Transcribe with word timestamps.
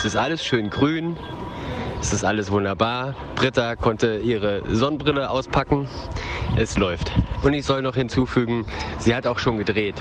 Es 0.00 0.06
ist 0.06 0.16
alles 0.16 0.42
schön 0.42 0.70
grün. 0.70 1.18
Es 2.00 2.14
ist 2.14 2.24
alles 2.24 2.50
wunderbar. 2.50 3.14
Britta 3.34 3.76
konnte 3.76 4.16
ihre 4.16 4.62
Sonnenbrille 4.66 5.28
auspacken. 5.28 5.90
Es 6.56 6.78
läuft. 6.78 7.12
Und 7.42 7.52
ich 7.52 7.66
soll 7.66 7.82
noch 7.82 7.96
hinzufügen, 7.96 8.64
sie 8.98 9.14
hat 9.14 9.26
auch 9.26 9.38
schon 9.38 9.58
gedreht. 9.58 9.96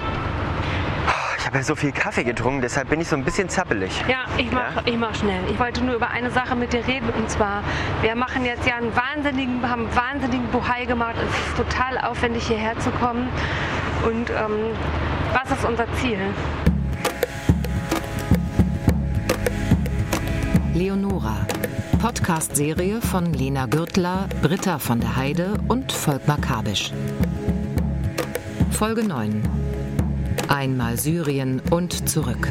Ich 1.37 1.45
habe 1.45 1.57
ja 1.57 1.63
so 1.63 1.75
viel 1.75 1.91
Kaffee 1.91 2.23
getrunken, 2.23 2.61
deshalb 2.61 2.87
bin 2.89 3.01
ich 3.01 3.09
so 3.09 3.17
ein 3.17 3.25
bisschen 3.25 3.49
zappelig. 3.49 3.91
Ja, 4.07 4.19
ich 4.37 4.49
mach, 4.53 4.73
Ja? 4.77 4.81
ich 4.85 4.95
mach 4.95 5.13
schnell. 5.15 5.41
Ich 5.51 5.59
wollte 5.59 5.83
nur 5.83 5.95
über 5.95 6.09
eine 6.09 6.31
Sache 6.31 6.55
mit 6.55 6.71
dir 6.71 6.87
reden 6.87 7.09
und 7.17 7.29
zwar, 7.29 7.61
wir 8.01 8.15
machen 8.15 8.45
jetzt 8.45 8.65
ja 8.65 8.77
einen 8.77 8.95
wahnsinnigen, 8.95 9.69
haben 9.69 9.87
einen 9.87 9.95
wahnsinnigen 9.97 10.47
Buhai 10.47 10.85
gemacht. 10.85 11.15
Es 11.17 11.47
ist 11.49 11.57
total 11.57 11.97
aufwendig 11.97 12.47
hierher 12.47 12.79
zu 12.79 12.89
kommen. 12.91 13.27
Und 14.05 14.29
ähm, 14.29 14.71
was 15.33 15.51
ist 15.51 15.65
unser 15.65 15.91
Ziel? 15.95 16.19
Leonora. 20.79 21.45
Podcast-Serie 22.01 23.01
von 23.01 23.33
Lena 23.33 23.65
Gürtler, 23.65 24.29
Britta 24.41 24.79
von 24.79 25.01
der 25.01 25.17
Heide 25.17 25.55
und 25.67 25.91
Volkmar 25.91 26.39
Kabisch. 26.39 26.93
Folge 28.71 29.05
9. 29.05 29.43
Einmal 30.47 30.97
Syrien 30.97 31.61
und 31.69 32.07
zurück. 32.07 32.49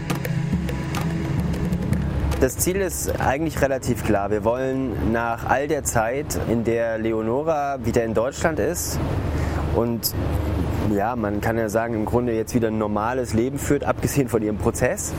Das 2.38 2.58
Ziel 2.58 2.76
ist 2.76 3.18
eigentlich 3.18 3.62
relativ 3.62 4.04
klar. 4.04 4.30
Wir 4.30 4.44
wollen 4.44 5.10
nach 5.10 5.46
all 5.46 5.66
der 5.66 5.84
Zeit, 5.84 6.38
in 6.50 6.64
der 6.64 6.98
Leonora 6.98 7.78
wieder 7.82 8.04
in 8.04 8.12
Deutschland 8.12 8.58
ist 8.58 9.00
und 9.74 10.14
ja, 10.94 11.16
man 11.16 11.40
kann 11.40 11.56
ja 11.56 11.70
sagen, 11.70 11.94
im 11.94 12.04
Grunde 12.04 12.34
jetzt 12.34 12.54
wieder 12.54 12.68
ein 12.68 12.76
normales 12.76 13.32
Leben 13.32 13.58
führt, 13.58 13.84
abgesehen 13.84 14.28
von 14.28 14.42
ihrem 14.42 14.58
Prozess. 14.58 15.14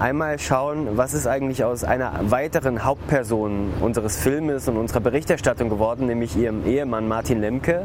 Einmal 0.00 0.38
schauen, 0.38 0.96
was 0.96 1.12
ist 1.12 1.26
eigentlich 1.26 1.64
aus 1.64 1.82
einer 1.82 2.12
weiteren 2.30 2.84
Hauptperson 2.84 3.72
unseres 3.80 4.16
Filmes 4.16 4.68
und 4.68 4.76
unserer 4.76 5.00
Berichterstattung 5.00 5.70
geworden, 5.70 6.06
nämlich 6.06 6.36
ihrem 6.36 6.64
Ehemann 6.64 7.08
Martin 7.08 7.40
Lemke. 7.40 7.82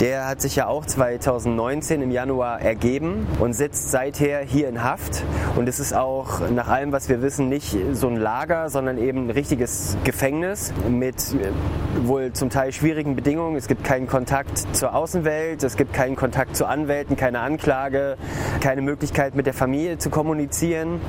Der 0.00 0.26
hat 0.26 0.40
sich 0.40 0.56
ja 0.56 0.66
auch 0.66 0.84
2019 0.84 2.02
im 2.02 2.10
Januar 2.10 2.60
ergeben 2.60 3.26
und 3.38 3.52
sitzt 3.52 3.90
seither 3.90 4.40
hier 4.40 4.68
in 4.68 4.82
Haft. 4.82 5.22
Und 5.56 5.68
es 5.68 5.78
ist 5.78 5.94
auch 5.94 6.40
nach 6.50 6.68
allem, 6.68 6.92
was 6.92 7.08
wir 7.08 7.22
wissen, 7.22 7.48
nicht 7.48 7.76
so 7.92 8.08
ein 8.08 8.16
Lager, 8.16 8.68
sondern 8.68 8.98
eben 8.98 9.26
ein 9.26 9.30
richtiges 9.30 9.96
Gefängnis 10.04 10.72
mit 10.88 11.16
äh, 11.34 12.06
wohl 12.06 12.32
zum 12.32 12.50
Teil 12.50 12.72
schwierigen 12.72 13.14
Bedingungen. 13.14 13.56
Es 13.56 13.68
gibt 13.68 13.84
keinen 13.84 14.06
Kontakt 14.06 14.58
zur 14.74 14.94
Außenwelt, 14.94 15.62
es 15.62 15.76
gibt 15.76 15.92
keinen 15.92 16.16
Kontakt 16.16 16.56
zu 16.56 16.66
Anwälten, 16.66 17.16
keine 17.16 17.40
Anklage, 17.40 18.16
keine 18.60 18.82
Möglichkeit 18.82 19.34
mit 19.34 19.46
der 19.46 19.54
Familie 19.54 19.98
zu 19.98 20.10
kommunizieren. 20.10 21.00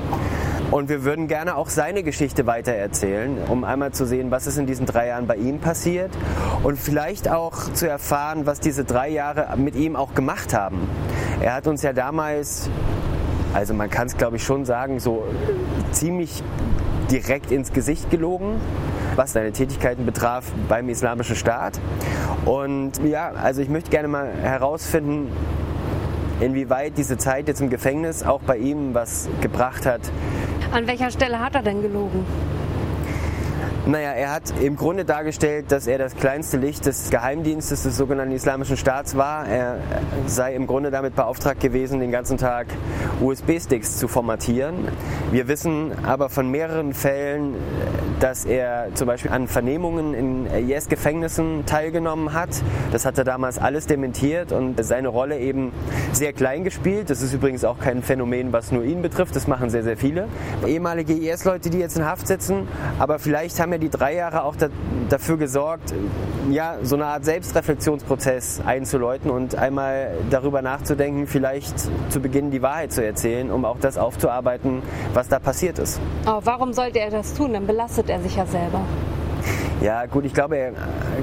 Und 0.70 0.88
wir 0.88 1.04
würden 1.04 1.28
gerne 1.28 1.56
auch 1.56 1.68
seine 1.68 2.02
Geschichte 2.02 2.46
weitererzählen, 2.46 3.38
um 3.48 3.64
einmal 3.64 3.92
zu 3.92 4.06
sehen, 4.06 4.30
was 4.30 4.46
ist 4.46 4.58
in 4.58 4.66
diesen 4.66 4.86
drei 4.86 5.08
Jahren 5.08 5.26
bei 5.26 5.36
ihm 5.36 5.60
passiert 5.60 6.10
und 6.62 6.78
vielleicht 6.78 7.28
auch 7.28 7.72
zu 7.72 7.88
erfahren, 7.88 8.46
was 8.46 8.60
diese 8.60 8.84
drei 8.84 9.08
Jahre 9.08 9.56
mit 9.56 9.76
ihm 9.76 9.94
auch 9.94 10.14
gemacht 10.14 10.54
haben. 10.54 10.88
Er 11.40 11.54
hat 11.54 11.66
uns 11.66 11.82
ja 11.82 11.92
damals, 11.92 12.68
also 13.52 13.74
man 13.74 13.90
kann 13.90 14.06
es 14.06 14.16
glaube 14.16 14.36
ich 14.36 14.42
schon 14.42 14.64
sagen, 14.64 14.98
so 15.00 15.24
ziemlich 15.92 16.42
direkt 17.10 17.52
ins 17.52 17.72
Gesicht 17.72 18.10
gelogen, 18.10 18.60
was 19.16 19.32
seine 19.32 19.52
Tätigkeiten 19.52 20.06
betraf 20.06 20.44
beim 20.68 20.88
Islamischen 20.88 21.36
Staat. 21.36 21.78
Und 22.44 22.92
ja, 23.04 23.30
also 23.30 23.62
ich 23.62 23.68
möchte 23.68 23.90
gerne 23.90 24.08
mal 24.08 24.28
herausfinden, 24.42 25.30
inwieweit 26.40 26.98
diese 26.98 27.16
Zeit 27.16 27.48
jetzt 27.48 27.60
im 27.60 27.70
Gefängnis 27.70 28.22
auch 28.22 28.40
bei 28.40 28.56
ihm 28.56 28.94
was 28.94 29.28
gebracht 29.40 29.86
hat, 29.86 30.00
An 30.74 30.88
welcher 30.88 31.12
Stelle 31.12 31.38
hat 31.38 31.54
er 31.54 31.62
denn 31.62 31.82
gelogen? 31.82 32.26
Naja, 33.86 34.10
er 34.10 34.32
hat 34.32 34.58
im 34.60 34.74
Grunde 34.74 35.04
dargestellt, 35.04 35.70
dass 35.70 35.86
er 35.86 35.98
das 35.98 36.16
kleinste 36.16 36.56
Licht 36.56 36.84
des 36.84 37.10
Geheimdienstes 37.10 37.84
des 37.84 37.96
sogenannten 37.96 38.34
Islamischen 38.34 38.76
Staats 38.76 39.16
war. 39.16 39.46
Er 39.46 39.78
sei 40.26 40.52
im 40.56 40.66
Grunde 40.66 40.90
damit 40.90 41.14
beauftragt 41.14 41.60
gewesen, 41.60 42.00
den 42.00 42.10
ganzen 42.10 42.38
Tag 42.38 42.66
USB-Sticks 43.20 43.98
zu 43.98 44.08
formatieren. 44.08 44.88
Wir 45.30 45.46
wissen 45.46 45.92
aber 46.04 46.28
von 46.28 46.50
mehreren 46.50 46.92
Fällen, 46.92 47.54
dass 48.24 48.46
er 48.46 48.86
zum 48.94 49.06
Beispiel 49.06 49.30
an 49.30 49.48
Vernehmungen 49.48 50.14
in 50.14 50.46
IS-Gefängnissen 50.46 51.66
teilgenommen 51.66 52.32
hat. 52.32 52.48
Das 52.90 53.04
hat 53.04 53.18
er 53.18 53.24
damals 53.24 53.58
alles 53.58 53.86
dementiert 53.86 54.50
und 54.50 54.82
seine 54.82 55.08
Rolle 55.08 55.38
eben 55.38 55.72
sehr 56.12 56.32
klein 56.32 56.64
gespielt. 56.64 57.10
Das 57.10 57.20
ist 57.20 57.34
übrigens 57.34 57.66
auch 57.66 57.78
kein 57.78 58.02
Phänomen, 58.02 58.50
was 58.50 58.72
nur 58.72 58.82
ihn 58.82 59.02
betrifft. 59.02 59.36
Das 59.36 59.46
machen 59.46 59.68
sehr, 59.68 59.82
sehr 59.82 59.98
viele. 59.98 60.28
Ehemalige 60.66 61.12
IS-Leute, 61.12 61.68
die 61.68 61.76
jetzt 61.76 61.98
in 61.98 62.06
Haft 62.06 62.26
sitzen, 62.26 62.66
aber 62.98 63.18
vielleicht 63.18 63.60
haben 63.60 63.72
ja 63.72 63.78
die 63.78 63.90
drei 63.90 64.14
Jahre 64.14 64.44
auch 64.44 64.56
da, 64.56 64.68
dafür 65.10 65.36
gesorgt, 65.36 65.92
ja, 66.50 66.78
so 66.82 66.96
eine 66.96 67.04
Art 67.04 67.26
Selbstreflexionsprozess 67.26 68.62
einzuläuten 68.64 69.30
und 69.30 69.54
einmal 69.56 70.12
darüber 70.30 70.62
nachzudenken, 70.62 71.26
vielleicht 71.26 71.78
zu 72.10 72.20
Beginn 72.20 72.50
die 72.50 72.62
Wahrheit 72.62 72.90
zu 72.90 73.04
erzählen, 73.04 73.50
um 73.50 73.66
auch 73.66 73.78
das 73.80 73.98
aufzuarbeiten, 73.98 74.82
was 75.12 75.28
da 75.28 75.38
passiert 75.38 75.78
ist. 75.78 76.00
Aber 76.24 76.46
warum 76.46 76.72
sollte 76.72 77.00
er 77.00 77.10
das 77.10 77.34
tun? 77.34 77.52
Dann 77.52 77.66
belastet 77.66 78.08
er 78.08 78.13
sich 78.20 78.36
ja 78.36 78.46
selber. 78.46 78.80
Ja, 79.80 80.06
gut, 80.06 80.24
ich 80.24 80.32
glaube, 80.32 80.56
er 80.56 80.72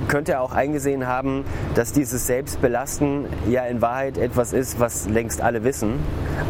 könnte 0.07 0.40
auch 0.40 0.53
eingesehen 0.53 1.07
haben, 1.07 1.46
dass 1.74 1.94
dieses 1.94 2.28
Selbstbelasten 2.28 3.25
ja 3.50 3.66
in 3.66 3.81
Wahrheit 3.81 4.18
etwas 4.18 4.53
ist, 4.53 4.79
was 4.79 5.09
längst 5.09 5.41
alle 5.41 5.63
wissen. 5.63 5.94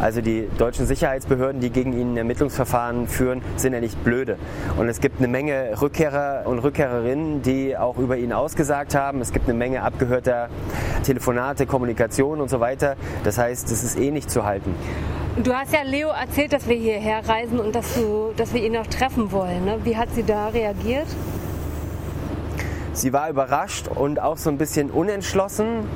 Also 0.00 0.20
die 0.20 0.48
deutschen 0.58 0.86
Sicherheitsbehörden, 0.86 1.60
die 1.60 1.70
gegen 1.70 1.92
ihn 1.98 2.16
Ermittlungsverfahren 2.16 3.06
führen, 3.06 3.40
sind 3.56 3.72
ja 3.72 3.80
nicht 3.80 4.02
blöde. 4.04 4.36
Und 4.76 4.88
es 4.88 5.00
gibt 5.00 5.20
eine 5.20 5.28
Menge 5.28 5.80
Rückkehrer 5.80 6.42
und 6.44 6.58
Rückkehrerinnen, 6.58 7.40
die 7.42 7.78
auch 7.78 7.96
über 7.98 8.16
ihn 8.16 8.32
ausgesagt 8.32 8.94
haben. 8.94 9.20
Es 9.20 9.32
gibt 9.32 9.48
eine 9.48 9.56
Menge 9.56 9.82
abgehörter 9.82 10.48
Telefonate, 11.04 11.66
Kommunikation 11.66 12.40
und 12.40 12.50
so 12.50 12.60
weiter. 12.60 12.96
Das 13.24 13.38
heißt, 13.38 13.70
es 13.70 13.84
ist 13.84 13.98
eh 13.98 14.10
nicht 14.10 14.30
zu 14.30 14.44
halten. 14.44 14.74
Du 15.36 15.54
hast 15.54 15.72
ja 15.72 15.80
Leo 15.82 16.10
erzählt, 16.10 16.52
dass 16.52 16.68
wir 16.68 16.76
hierher 16.76 17.26
reisen 17.26 17.58
und 17.58 17.74
dass, 17.74 17.94
du, 17.94 18.34
dass 18.36 18.52
wir 18.52 18.62
ihn 18.62 18.74
noch 18.74 18.86
treffen 18.86 19.32
wollen. 19.32 19.64
Ne? 19.64 19.78
Wie 19.82 19.96
hat 19.96 20.10
sie 20.14 20.24
da 20.24 20.48
reagiert? 20.48 21.06
Sie 22.92 23.14
war 23.14 23.30
überrascht 23.30 23.88
und 23.88 24.20
auch 24.20 24.36
so 24.36 24.50
ein 24.50 24.58
bisschen 24.58 24.90
unentschlossen. 24.90 25.88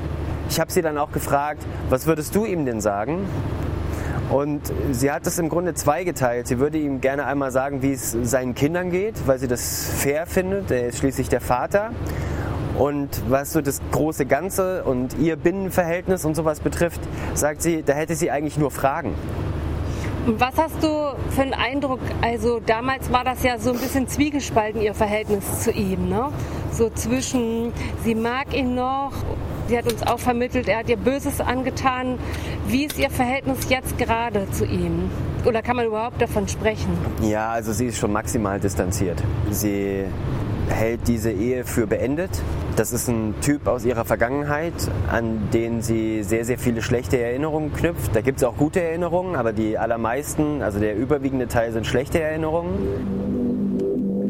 Ich 0.49 0.59
habe 0.59 0.71
sie 0.71 0.81
dann 0.81 0.97
auch 0.97 1.11
gefragt, 1.11 1.63
was 1.89 2.07
würdest 2.07 2.33
du 2.33 2.45
ihm 2.45 2.65
denn 2.65 2.81
sagen? 2.81 3.27
Und 4.31 4.73
sie 4.91 5.11
hat 5.11 5.27
es 5.27 5.37
im 5.37 5.49
Grunde 5.49 5.75
zweigeteilt. 5.75 6.47
Sie 6.47 6.57
würde 6.57 6.79
ihm 6.79 6.99
gerne 6.99 7.27
einmal 7.27 7.51
sagen, 7.51 7.83
wie 7.83 7.93
es 7.93 8.17
seinen 8.23 8.55
Kindern 8.55 8.89
geht, 8.89 9.27
weil 9.27 9.37
sie 9.37 9.47
das 9.47 9.87
fair 9.87 10.25
findet. 10.25 10.71
Er 10.71 10.87
ist 10.87 10.97
schließlich 10.97 11.29
der 11.29 11.41
Vater. 11.41 11.91
Und 12.77 13.09
was 13.27 13.53
so 13.53 13.61
das 13.61 13.81
große 13.91 14.25
Ganze 14.25 14.83
und 14.83 15.17
ihr 15.17 15.35
Binnenverhältnis 15.35 16.25
und 16.25 16.35
sowas 16.35 16.59
betrifft, 16.59 17.01
sagt 17.33 17.61
sie, 17.61 17.81
da 17.83 17.93
hätte 17.93 18.15
sie 18.15 18.29
eigentlich 18.29 18.57
nur 18.57 18.71
Fragen. 18.71 19.15
Was 20.27 20.57
hast 20.57 20.83
du 20.83 20.89
für 21.31 21.41
einen 21.41 21.53
Eindruck? 21.53 22.01
Also 22.21 22.59
damals 22.59 23.11
war 23.11 23.23
das 23.23 23.43
ja 23.43 23.57
so 23.57 23.71
ein 23.71 23.79
bisschen 23.79 24.07
zwiegespalten, 24.07 24.81
ihr 24.81 24.93
Verhältnis 24.93 25.63
zu 25.63 25.71
ihm. 25.71 26.09
Ne? 26.09 26.29
So 26.71 26.89
zwischen, 26.89 27.71
sie 28.03 28.13
mag 28.13 28.53
ihn 28.53 28.75
noch, 28.75 29.13
sie 29.69 29.77
hat 29.77 29.91
uns 29.91 30.05
auch 30.05 30.19
vermittelt, 30.19 30.67
er 30.67 30.79
hat 30.79 30.89
ihr 30.89 30.97
Böses 30.97 31.39
angetan. 31.39 32.19
Wie 32.67 32.83
ist 32.83 32.99
ihr 32.99 33.09
Verhältnis 33.09 33.69
jetzt 33.69 33.97
gerade 33.97 34.51
zu 34.51 34.65
ihm? 34.65 35.09
Oder 35.45 35.61
kann 35.61 35.77
man 35.77 35.85
überhaupt 35.85 36.21
davon 36.21 36.47
sprechen? 36.49 36.97
Ja, 37.21 37.51
also 37.51 37.71
sie 37.71 37.85
ist 37.85 37.97
schon 37.97 38.11
maximal 38.11 38.59
distanziert. 38.59 39.23
Sie 39.49 40.03
hält 40.69 41.07
diese 41.07 41.31
Ehe 41.31 41.65
für 41.65 41.87
beendet. 41.87 42.29
Das 42.75 42.93
ist 42.93 43.07
ein 43.07 43.33
Typ 43.41 43.67
aus 43.67 43.85
ihrer 43.85 44.05
Vergangenheit, 44.05 44.73
an 45.11 45.49
den 45.53 45.81
sie 45.81 46.23
sehr, 46.23 46.45
sehr 46.45 46.59
viele 46.59 46.81
schlechte 46.81 47.17
Erinnerungen 47.19 47.73
knüpft. 47.73 48.15
Da 48.15 48.21
gibt 48.21 48.37
es 48.37 48.43
auch 48.43 48.55
gute 48.55 48.81
Erinnerungen, 48.81 49.35
aber 49.35 49.53
die 49.53 49.77
allermeisten, 49.77 50.61
also 50.61 50.79
der 50.79 50.95
überwiegende 50.95 51.47
Teil 51.47 51.71
sind 51.71 51.87
schlechte 51.87 52.19
Erinnerungen. 52.19 53.27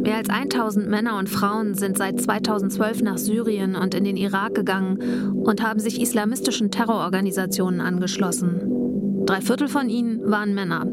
Mehr 0.01 0.15
als 0.15 0.29
1000 0.29 0.87
Männer 0.87 1.17
und 1.17 1.27
Frauen 1.27 1.75
sind 1.75 1.97
seit 1.97 2.21
2012 2.21 3.01
nach 3.01 3.17
Syrien 3.17 3.75
und 3.75 3.93
in 3.93 4.05
den 4.05 4.15
Irak 4.15 4.55
gegangen 4.55 5.33
und 5.43 5.61
haben 5.61 5.79
sich 5.79 6.01
islamistischen 6.01 6.71
Terrororganisationen 6.71 7.81
angeschlossen. 7.81 9.25
Drei 9.25 9.41
Viertel 9.41 9.67
von 9.67 9.89
ihnen 9.89 10.31
waren 10.31 10.53
Männer. 10.53 10.85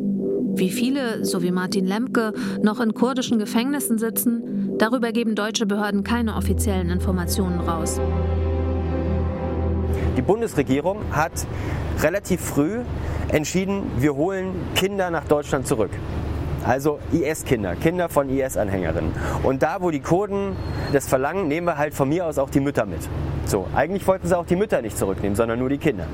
Wie 0.56 0.70
viele, 0.70 1.24
so 1.24 1.42
wie 1.42 1.50
Martin 1.50 1.84
Lemke, 1.84 2.32
noch 2.62 2.78
in 2.80 2.94
kurdischen 2.94 3.40
Gefängnissen 3.40 3.98
sitzen, 3.98 4.78
darüber 4.78 5.10
geben 5.10 5.34
deutsche 5.34 5.66
Behörden 5.66 6.04
keine 6.04 6.36
offiziellen 6.36 6.90
Informationen 6.90 7.58
raus. 7.58 8.00
Die 10.16 10.22
Bundesregierung 10.22 10.98
hat 11.10 11.32
relativ 12.00 12.40
früh 12.40 12.80
entschieden, 13.28 13.82
wir 13.98 14.14
holen 14.14 14.54
Kinder 14.76 15.10
nach 15.10 15.24
Deutschland 15.24 15.66
zurück. 15.66 15.90
Also 16.64 17.00
IS-Kinder, 17.12 17.74
Kinder 17.74 18.08
von 18.08 18.28
IS-Anhängerinnen. 18.28 19.12
Und 19.42 19.62
da, 19.62 19.78
wo 19.80 19.90
die 19.90 20.00
Kurden 20.00 20.56
das 20.92 21.08
verlangen, 21.08 21.48
nehmen 21.48 21.66
wir 21.66 21.76
halt 21.76 21.94
von 21.94 22.08
mir 22.08 22.26
aus 22.26 22.38
auch 22.38 22.48
die 22.48 22.60
Mütter 22.60 22.86
mit. 22.86 23.00
So, 23.44 23.66
eigentlich 23.74 24.06
wollten 24.06 24.28
sie 24.28 24.38
auch 24.38 24.46
die 24.46 24.56
Mütter 24.56 24.80
nicht 24.80 24.96
zurücknehmen, 24.96 25.34
sondern 25.34 25.58
nur 25.58 25.68
die 25.68 25.78
Kinder. 25.78 26.06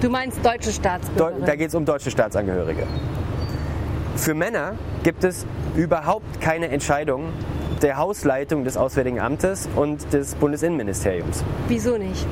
Du 0.00 0.10
meinst 0.10 0.44
deutsche 0.44 0.70
Deu 0.70 0.72
Staatsbürger? 0.72 1.46
da 1.46 1.54
geht 1.54 1.68
es 1.68 1.74
um 1.74 1.84
deutsche 1.84 2.10
Staatsangehörige. 2.10 2.86
Für 4.18 4.34
Männer 4.34 4.74
gibt 5.04 5.22
es 5.22 5.46
überhaupt 5.76 6.40
keine 6.40 6.68
Entscheidung 6.70 7.28
der 7.82 7.98
Hausleitung 7.98 8.64
des 8.64 8.76
Auswärtigen 8.76 9.20
Amtes 9.20 9.68
und 9.76 10.12
des 10.12 10.34
Bundesinnenministeriums. 10.34 11.44
Wieso 11.68 11.96
nicht? 11.96 12.26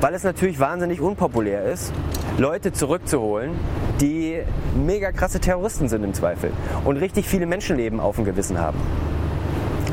Weil 0.00 0.14
es 0.14 0.24
natürlich 0.24 0.58
wahnsinnig 0.58 1.00
unpopulär 1.00 1.64
ist, 1.66 1.92
Leute 2.36 2.72
zurückzuholen, 2.72 3.52
die 4.00 4.42
mega 4.74 5.12
krasse 5.12 5.38
Terroristen 5.38 5.88
sind 5.88 6.02
im 6.02 6.14
Zweifel 6.14 6.50
und 6.84 6.96
richtig 6.96 7.28
viele 7.28 7.46
Menschenleben 7.46 8.00
auf 8.00 8.16
dem 8.16 8.24
Gewissen 8.24 8.58
haben. 8.58 8.78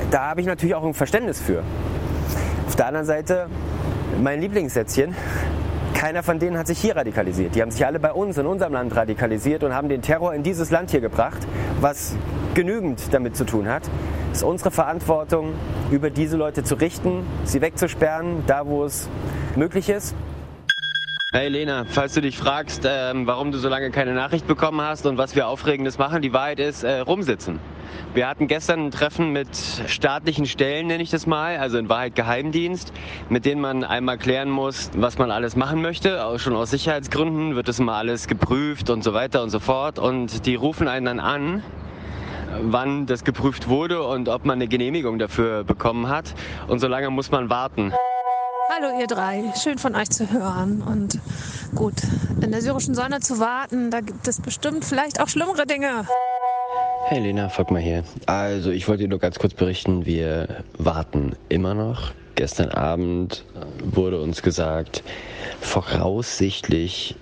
Da 0.10 0.30
habe 0.30 0.42
ich 0.42 0.48
natürlich 0.48 0.74
auch 0.74 0.84
ein 0.84 0.96
Verständnis 0.96 1.40
für. 1.40 1.62
Auf 2.68 2.76
der 2.76 2.88
anderen 2.88 3.06
Seite, 3.06 3.48
mein 4.20 4.42
Lieblingssätzchen, 4.42 5.16
keiner 6.00 6.24
von 6.24 6.40
denen 6.40 6.58
hat 6.58 6.66
sich 6.66 6.80
hier 6.80 6.96
radikalisiert. 6.96 7.56
Die 7.56 7.62
haben 7.62 7.72
sich 7.72 7.86
alle 7.86 8.00
bei 8.00 8.14
uns 8.14 8.38
in 8.38 8.46
unserem 8.46 8.72
Land 8.72 8.96
radikalisiert 8.96 9.66
und 9.66 9.74
haben 9.74 9.90
den 9.90 10.02
Terror 10.02 10.34
in 10.34 10.44
dieses 10.44 10.72
Land 10.72 10.92
hier 10.92 11.02
gebracht, 11.02 11.40
was 11.82 12.16
genügend 12.54 13.14
damit 13.14 13.36
zu 13.36 13.44
tun 13.44 13.68
hat. 13.68 13.84
Es 14.32 14.38
ist 14.38 14.44
unsere 14.44 14.72
Verantwortung, 14.72 15.56
über 15.92 16.10
diese 16.10 16.38
Leute 16.38 16.64
zu 16.64 16.76
richten, 16.76 17.26
sie 17.44 17.60
wegzusperren, 17.60 18.44
da 18.48 18.66
wo 18.66 18.86
es 18.86 19.10
möglich 19.58 19.90
ist. 19.90 20.16
Hey 21.32 21.48
Lena, 21.48 21.86
falls 21.88 22.16
du 22.16 22.22
dich 22.22 22.40
fragst, 22.40 22.88
ähm, 22.90 23.28
warum 23.28 23.52
du 23.52 23.60
so 23.60 23.70
lange 23.70 23.92
keine 23.92 24.16
Nachricht 24.16 24.48
bekommen 24.48 24.82
hast 24.82 25.06
und 25.06 25.20
was 25.20 25.36
wir 25.36 25.48
Aufregendes 25.48 26.00
machen, 26.00 26.24
die 26.24 26.34
Wahrheit 26.34 26.60
ist, 26.60 26.82
äh, 26.82 27.02
rumsitzen. 27.02 27.60
Wir 28.16 28.28
hatten 28.28 28.48
gestern 28.48 28.88
ein 28.88 28.90
Treffen 28.90 29.32
mit 29.32 29.56
staatlichen 29.86 30.48
Stellen, 30.48 30.88
nenne 30.88 31.04
ich 31.04 31.12
das 31.12 31.28
mal, 31.28 31.58
also 31.58 31.78
in 31.78 31.88
Wahrheit 31.88 32.16
Geheimdienst, 32.16 32.92
mit 33.30 33.46
denen 33.46 33.62
man 33.62 33.84
einmal 33.84 34.18
klären 34.18 34.50
muss, 34.50 34.90
was 34.96 35.20
man 35.20 35.30
alles 35.30 35.56
machen 35.56 35.84
möchte. 35.84 36.26
Auch 36.26 36.40
schon 36.40 36.56
aus 36.56 36.72
Sicherheitsgründen 36.72 37.56
wird 37.56 37.68
das 37.68 37.80
mal 37.80 38.00
alles 38.00 38.26
geprüft 38.26 38.90
und 38.90 39.04
so 39.04 39.14
weiter 39.14 39.44
und 39.44 39.52
so 39.52 39.60
fort. 39.60 40.00
Und 40.00 40.48
die 40.48 40.56
rufen 40.56 40.88
einen 40.88 41.06
dann 41.06 41.20
an, 41.20 41.62
wann 42.60 43.06
das 43.06 43.24
geprüft 43.24 43.68
wurde 43.68 44.02
und 44.02 44.30
ob 44.30 44.46
man 44.46 44.56
eine 44.56 44.68
Genehmigung 44.68 45.20
dafür 45.20 45.64
bekommen 45.64 46.10
hat. 46.10 46.34
Und 46.68 46.80
so 46.80 46.88
lange 46.88 47.12
muss 47.12 47.30
man 47.30 47.52
warten. 47.52 47.94
Hallo 48.72 49.00
ihr 49.00 49.08
drei, 49.08 49.52
schön 49.56 49.80
von 49.80 49.96
euch 49.96 50.12
zu 50.12 50.32
hören. 50.32 50.84
Und 50.84 51.18
gut, 51.74 51.96
in 52.40 52.52
der 52.52 52.62
syrischen 52.62 52.94
Sonne 52.94 53.20
zu 53.20 53.40
warten, 53.40 53.90
da 53.90 54.00
gibt 54.00 54.28
es 54.28 54.40
bestimmt 54.40 54.86
vielleicht 54.86 55.20
auch 55.20 55.28
schlimmere 55.28 55.66
Dinge. 55.66 56.06
Hey 57.06 57.20
Lena, 57.20 57.50
fuck 57.50 57.72
mal 57.72 57.82
hier. 57.82 58.04
Also 58.28 58.70
ich 58.70 58.88
wollte 58.88 59.04
dir 59.04 59.10
nur 59.10 59.18
ganz 59.18 59.40
kurz 59.40 59.56
berichten, 59.56 60.06
wir 60.06 60.64
warten 60.78 61.36
immer 61.50 61.74
noch. 61.74 62.12
Gestern 62.36 62.70
Abend 62.70 63.44
wurde 63.84 64.22
uns 64.22 64.44
gesagt, 64.44 65.04
voraussichtlich 65.62 67.16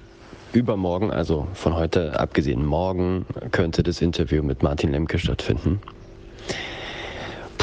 übermorgen, 0.51 1.11
also 1.11 1.47
von 1.53 1.75
heute 1.75 2.19
abgesehen, 2.19 2.65
morgen 2.65 3.25
könnte 3.51 3.83
das 3.83 4.01
Interview 4.01 4.43
mit 4.43 4.63
Martin 4.63 4.91
Lemke 4.91 5.17
stattfinden. 5.17 5.79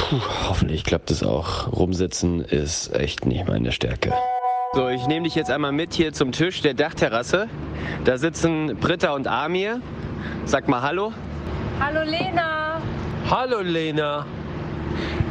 Puh, 0.08 0.20
hoffentlich 0.48 0.84
klappt 0.84 1.10
es 1.10 1.22
auch. 1.22 1.72
Rumsitzen 1.72 2.42
ist 2.42 2.94
echt 2.94 3.24
nicht 3.24 3.48
meine 3.48 3.72
Stärke. 3.72 4.12
So, 4.74 4.88
ich 4.88 5.06
nehme 5.06 5.24
dich 5.24 5.34
jetzt 5.34 5.50
einmal 5.50 5.72
mit 5.72 5.94
hier 5.94 6.12
zum 6.12 6.30
Tisch 6.30 6.60
der 6.60 6.74
Dachterrasse. 6.74 7.48
Da 8.04 8.18
sitzen 8.18 8.76
Britta 8.80 9.14
und 9.14 9.26
Amir. 9.26 9.80
Sag 10.44 10.68
mal 10.68 10.82
Hallo. 10.82 11.14
Hallo 11.80 12.02
Lena. 12.02 12.82
Hallo 13.30 13.60
Lena. 13.60 14.26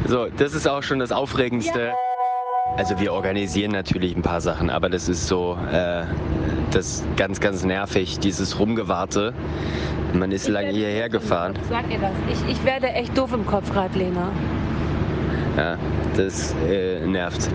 So, 0.06 0.26
das 0.36 0.54
ist 0.54 0.66
auch 0.66 0.82
schon 0.82 0.98
das 0.98 1.12
Aufregendste. 1.12 1.88
Ja. 1.88 1.94
Also 2.76 2.98
wir 2.98 3.12
organisieren 3.12 3.70
natürlich 3.70 4.16
ein 4.16 4.22
paar 4.22 4.40
Sachen, 4.40 4.70
aber 4.70 4.90
das 4.90 5.08
ist 5.08 5.28
so, 5.28 5.56
äh, 5.70 6.04
das 6.72 6.86
ist 6.86 7.16
ganz, 7.16 7.38
ganz 7.38 7.62
nervig, 7.62 8.18
dieses 8.18 8.58
Rumgewarte. 8.58 9.34
Man 10.14 10.32
ist 10.32 10.48
ich 10.48 10.52
lange 10.52 10.70
hierher 10.70 11.08
gefahren. 11.08 11.54
Sag 11.70 11.88
ihr 11.92 12.00
das. 12.00 12.10
Ich, 12.28 12.56
ich 12.56 12.64
werde 12.64 12.88
echt 12.88 13.16
doof 13.16 13.32
im 13.32 13.46
Kopf 13.46 13.70
gerade, 13.72 13.96
Lena. 13.96 14.32
Ja, 15.56 15.78
das 16.16 16.54
äh, 16.68 17.06
nervt. 17.06 17.48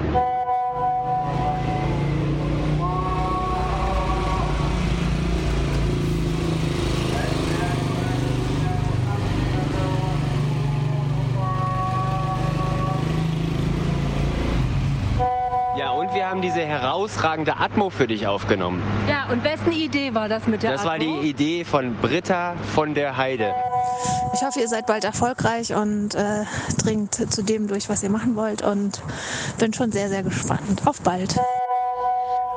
haben 16.30 16.42
diese 16.42 16.62
herausragende 16.62 17.58
Atmo 17.58 17.90
für 17.90 18.08
dich 18.08 18.28
aufgenommen. 18.28 18.82
Ja, 19.10 19.32
und 19.32 19.44
wessen 19.44 19.72
Idee 19.72 20.14
war 20.14 20.30
das 20.30 20.48
mit 20.48 20.64
der 20.64 20.72
das 20.72 20.86
Atmo? 20.86 20.92
Das 20.92 21.08
war 21.08 21.22
die 21.22 21.30
Idee 21.30 21.66
von 21.66 21.96
Britta 21.96 22.54
von 22.74 22.94
der 22.94 23.18
Heide. 23.18 23.54
Ich 24.34 24.44
hoffe, 24.44 24.60
ihr 24.60 24.68
seid 24.68 24.86
bald 24.86 25.04
erfolgreich 25.04 25.74
und 25.74 26.16
äh, 26.16 26.46
dringt 26.84 27.16
zu 27.16 27.44
dem 27.44 27.68
durch, 27.68 27.90
was 27.90 28.04
ihr 28.04 28.10
machen 28.10 28.36
wollt 28.36 28.62
und 28.62 29.02
bin 29.58 29.74
schon 29.74 29.92
sehr, 29.92 30.10
sehr 30.10 30.24
gespannt. 30.24 30.86
Auf 30.86 31.02
bald. 31.02 31.36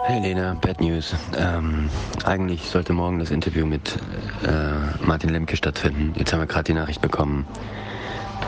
Hey 0.05 0.21
Lena, 0.21 0.55
Bad 0.61 0.81
News. 0.81 1.15
Ähm, 1.37 1.89
eigentlich 2.25 2.69
sollte 2.69 2.93
morgen 2.93 3.19
das 3.19 3.31
Interview 3.31 3.67
mit 3.67 3.99
äh, 4.45 5.05
Martin 5.05 5.31
Lemke 5.31 5.57
stattfinden. 5.57 6.13
Jetzt 6.17 6.33
haben 6.33 6.41
wir 6.41 6.47
gerade 6.47 6.65
die 6.65 6.75
Nachricht 6.75 7.01
bekommen. 7.01 7.47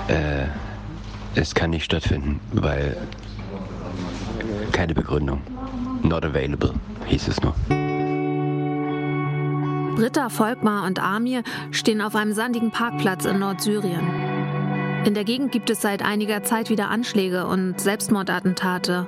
Äh, 0.08 0.46
es 1.34 1.54
kann 1.54 1.70
nicht 1.70 1.84
stattfinden, 1.84 2.40
weil 2.52 2.96
keine 4.72 4.94
Begründung. 4.94 5.42
Not 6.02 6.24
available, 6.24 6.74
hieß 7.06 7.28
es 7.28 7.40
nur. 7.40 7.54
Britta, 9.96 10.28
Volkmar 10.28 10.86
und 10.86 11.00
Amir 11.00 11.44
stehen 11.70 12.00
auf 12.00 12.16
einem 12.16 12.32
sandigen 12.32 12.72
Parkplatz 12.72 13.24
in 13.24 13.38
Nordsyrien. 13.38 14.00
In 15.04 15.14
der 15.14 15.22
Gegend 15.22 15.52
gibt 15.52 15.70
es 15.70 15.80
seit 15.82 16.02
einiger 16.02 16.42
Zeit 16.42 16.68
wieder 16.68 16.90
Anschläge 16.90 17.46
und 17.46 17.80
Selbstmordattentate. 17.80 19.06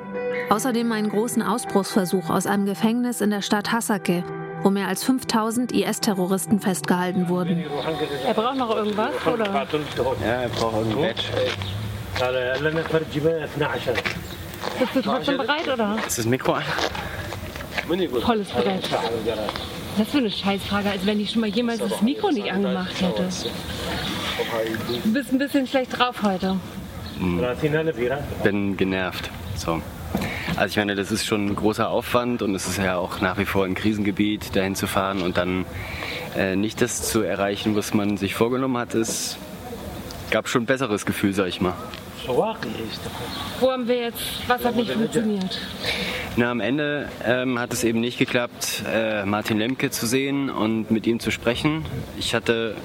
Außerdem 0.48 0.92
einen 0.92 1.08
großen 1.08 1.42
Ausbruchsversuch 1.42 2.30
aus 2.30 2.46
einem 2.46 2.66
Gefängnis 2.66 3.20
in 3.20 3.30
der 3.30 3.42
Stadt 3.42 3.72
Hasake, 3.72 4.22
wo 4.62 4.70
mehr 4.70 4.86
als 4.86 5.02
5000 5.02 5.72
IS-Terroristen 5.72 6.60
festgehalten 6.60 7.28
wurden. 7.28 7.64
Er 8.24 8.34
braucht 8.34 8.56
noch 8.56 8.76
irgendwas, 8.76 9.10
oder? 9.26 9.46
Ja, 9.46 10.42
er 10.42 10.48
braucht 10.50 10.76
irgendein 10.76 11.14
Badge. 11.14 11.22
Bist 14.78 14.94
du 14.94 15.02
trotzdem 15.02 15.38
bereit, 15.38 15.68
oder? 15.68 15.96
Ist 16.06 16.18
das 16.18 16.26
Mikro 16.26 16.52
an? 16.52 16.62
Volles 18.22 18.48
Brett. 18.50 18.88
Das 19.96 20.06
ist 20.06 20.12
für 20.12 20.18
eine 20.18 20.30
Scheißfrage, 20.30 20.90
als 20.90 21.06
wenn 21.06 21.20
ich 21.20 21.30
schon 21.30 21.40
mal 21.40 21.48
jemals 21.48 21.78
das 21.78 22.02
Mikro 22.02 22.30
nicht 22.30 22.52
angemacht 22.52 23.00
hätte. 23.00 23.28
Du 25.04 25.12
bist 25.12 25.32
ein 25.32 25.38
bisschen 25.38 25.66
schlecht 25.66 25.98
drauf 25.98 26.22
heute. 26.22 26.58
Bin 28.44 28.76
genervt. 28.76 29.30
So. 29.56 29.80
Also 30.56 30.72
ich 30.72 30.76
meine, 30.76 30.94
das 30.94 31.10
ist 31.10 31.24
schon 31.24 31.46
ein 31.46 31.56
großer 31.56 31.88
Aufwand 31.88 32.42
und 32.42 32.54
es 32.54 32.66
ist 32.66 32.78
ja 32.78 32.98
auch 32.98 33.22
nach 33.22 33.38
wie 33.38 33.46
vor 33.46 33.64
ein 33.64 33.74
Krisengebiet, 33.74 34.54
dahin 34.54 34.74
zu 34.74 34.86
fahren 34.86 35.22
und 35.22 35.38
dann 35.38 35.64
äh, 36.36 36.56
nicht 36.56 36.82
das 36.82 37.02
zu 37.02 37.22
erreichen, 37.22 37.74
was 37.74 37.94
man 37.94 38.18
sich 38.18 38.34
vorgenommen 38.34 38.76
hat, 38.76 38.94
es 38.94 39.38
gab 40.30 40.48
schon 40.48 40.64
ein 40.64 40.66
besseres 40.66 41.06
Gefühl, 41.06 41.32
sag 41.32 41.48
ich 41.48 41.60
mal. 41.60 41.74
Wo 43.60 43.70
haben 43.70 43.88
wir 43.88 43.96
jetzt, 43.96 44.20
was 44.46 44.64
hat 44.64 44.76
nicht 44.76 44.90
funktioniert? 44.90 45.60
Na, 46.36 46.50
am 46.50 46.60
Ende 46.60 47.08
ähm, 47.24 47.58
hat 47.58 47.72
es 47.72 47.84
eben 47.84 48.00
nicht 48.00 48.18
geklappt, 48.18 48.82
äh, 48.92 49.24
Martin 49.24 49.58
Lemke 49.58 49.90
zu 49.90 50.06
sehen 50.06 50.50
und 50.50 50.90
mit 50.90 51.06
ihm 51.06 51.20
zu 51.20 51.30
sprechen. 51.30 51.84
Ich 52.18 52.34
hatte 52.34 52.76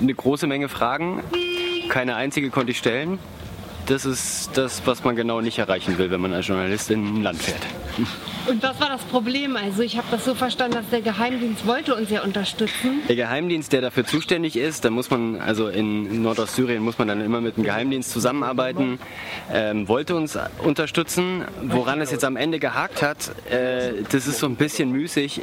eine 0.00 0.14
große 0.14 0.46
Menge 0.46 0.68
Fragen, 0.68 1.22
keine 1.88 2.16
einzige 2.16 2.50
konnte 2.50 2.72
ich 2.72 2.78
stellen 2.78 3.18
das 3.86 4.04
ist 4.04 4.50
das, 4.54 4.82
was 4.86 5.04
man 5.04 5.16
genau 5.16 5.40
nicht 5.40 5.58
erreichen 5.58 5.98
will, 5.98 6.10
wenn 6.10 6.20
man 6.20 6.32
als 6.32 6.46
Journalist 6.46 6.90
in 6.90 7.18
ein 7.18 7.22
Land 7.22 7.40
fährt. 7.40 7.62
Und 8.48 8.62
was 8.62 8.80
war 8.80 8.88
das 8.88 9.02
Problem? 9.02 9.56
Also 9.56 9.82
ich 9.82 9.96
habe 9.96 10.06
das 10.10 10.24
so 10.24 10.34
verstanden, 10.34 10.76
dass 10.76 10.88
der 10.90 11.00
Geheimdienst 11.00 11.66
wollte 11.66 11.94
uns 11.96 12.10
ja 12.10 12.22
unterstützen. 12.22 13.02
Der 13.08 13.16
Geheimdienst, 13.16 13.72
der 13.72 13.80
dafür 13.80 14.06
zuständig 14.06 14.56
ist, 14.56 14.84
da 14.84 14.90
muss 14.90 15.10
man, 15.10 15.40
also 15.40 15.68
in 15.68 16.22
Nordostsyrien 16.22 16.82
muss 16.82 16.98
man 16.98 17.08
dann 17.08 17.20
immer 17.20 17.40
mit 17.40 17.56
dem 17.56 17.64
Geheimdienst 17.64 18.10
zusammenarbeiten, 18.12 19.00
ähm, 19.52 19.88
wollte 19.88 20.14
uns 20.14 20.38
unterstützen. 20.58 21.44
Woran 21.62 22.00
es 22.00 22.12
jetzt 22.12 22.24
am 22.24 22.36
Ende 22.36 22.60
gehakt 22.60 23.02
hat, 23.02 23.30
äh, 23.50 24.02
das 24.10 24.26
ist 24.26 24.38
so 24.38 24.46
ein 24.46 24.56
bisschen 24.56 24.92
müßig. 24.92 25.40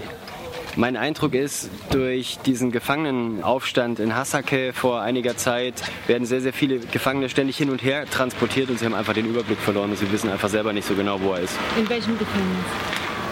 Mein 0.76 0.98
Eindruck 0.98 1.36
ist, 1.36 1.70
durch 1.92 2.40
diesen 2.46 2.72
Gefangenenaufstand 2.72 4.00
in 4.00 4.16
Hasake 4.16 4.74
vor 4.74 5.02
einiger 5.02 5.38
Zeit 5.38 5.76
werden 6.08 6.26
sehr, 6.26 6.42
sehr 6.42 6.54
viele 6.54 6.80
Gefangene 6.80 7.30
ständig 7.30 7.58
hin 7.58 7.70
und 7.70 7.84
her 7.84 8.06
transportiert 8.10 8.72
und 8.72 8.80
sie 8.80 8.86
haben 8.86 8.96
einfach 8.96 9.14
den 9.14 9.28
Überblick 9.28 9.60
verloren 9.60 9.92
und 9.92 9.98
sie 9.98 10.12
wissen 10.12 10.32
einfach 10.32 10.50
selber 10.50 10.74
nicht 10.74 10.88
so 10.88 10.96
genau, 10.96 11.22
wo 11.22 11.34
er 11.34 11.42
ist. 11.42 11.56
In 11.78 11.88
welchem 11.88 12.18
Gefängnis? 12.18 12.66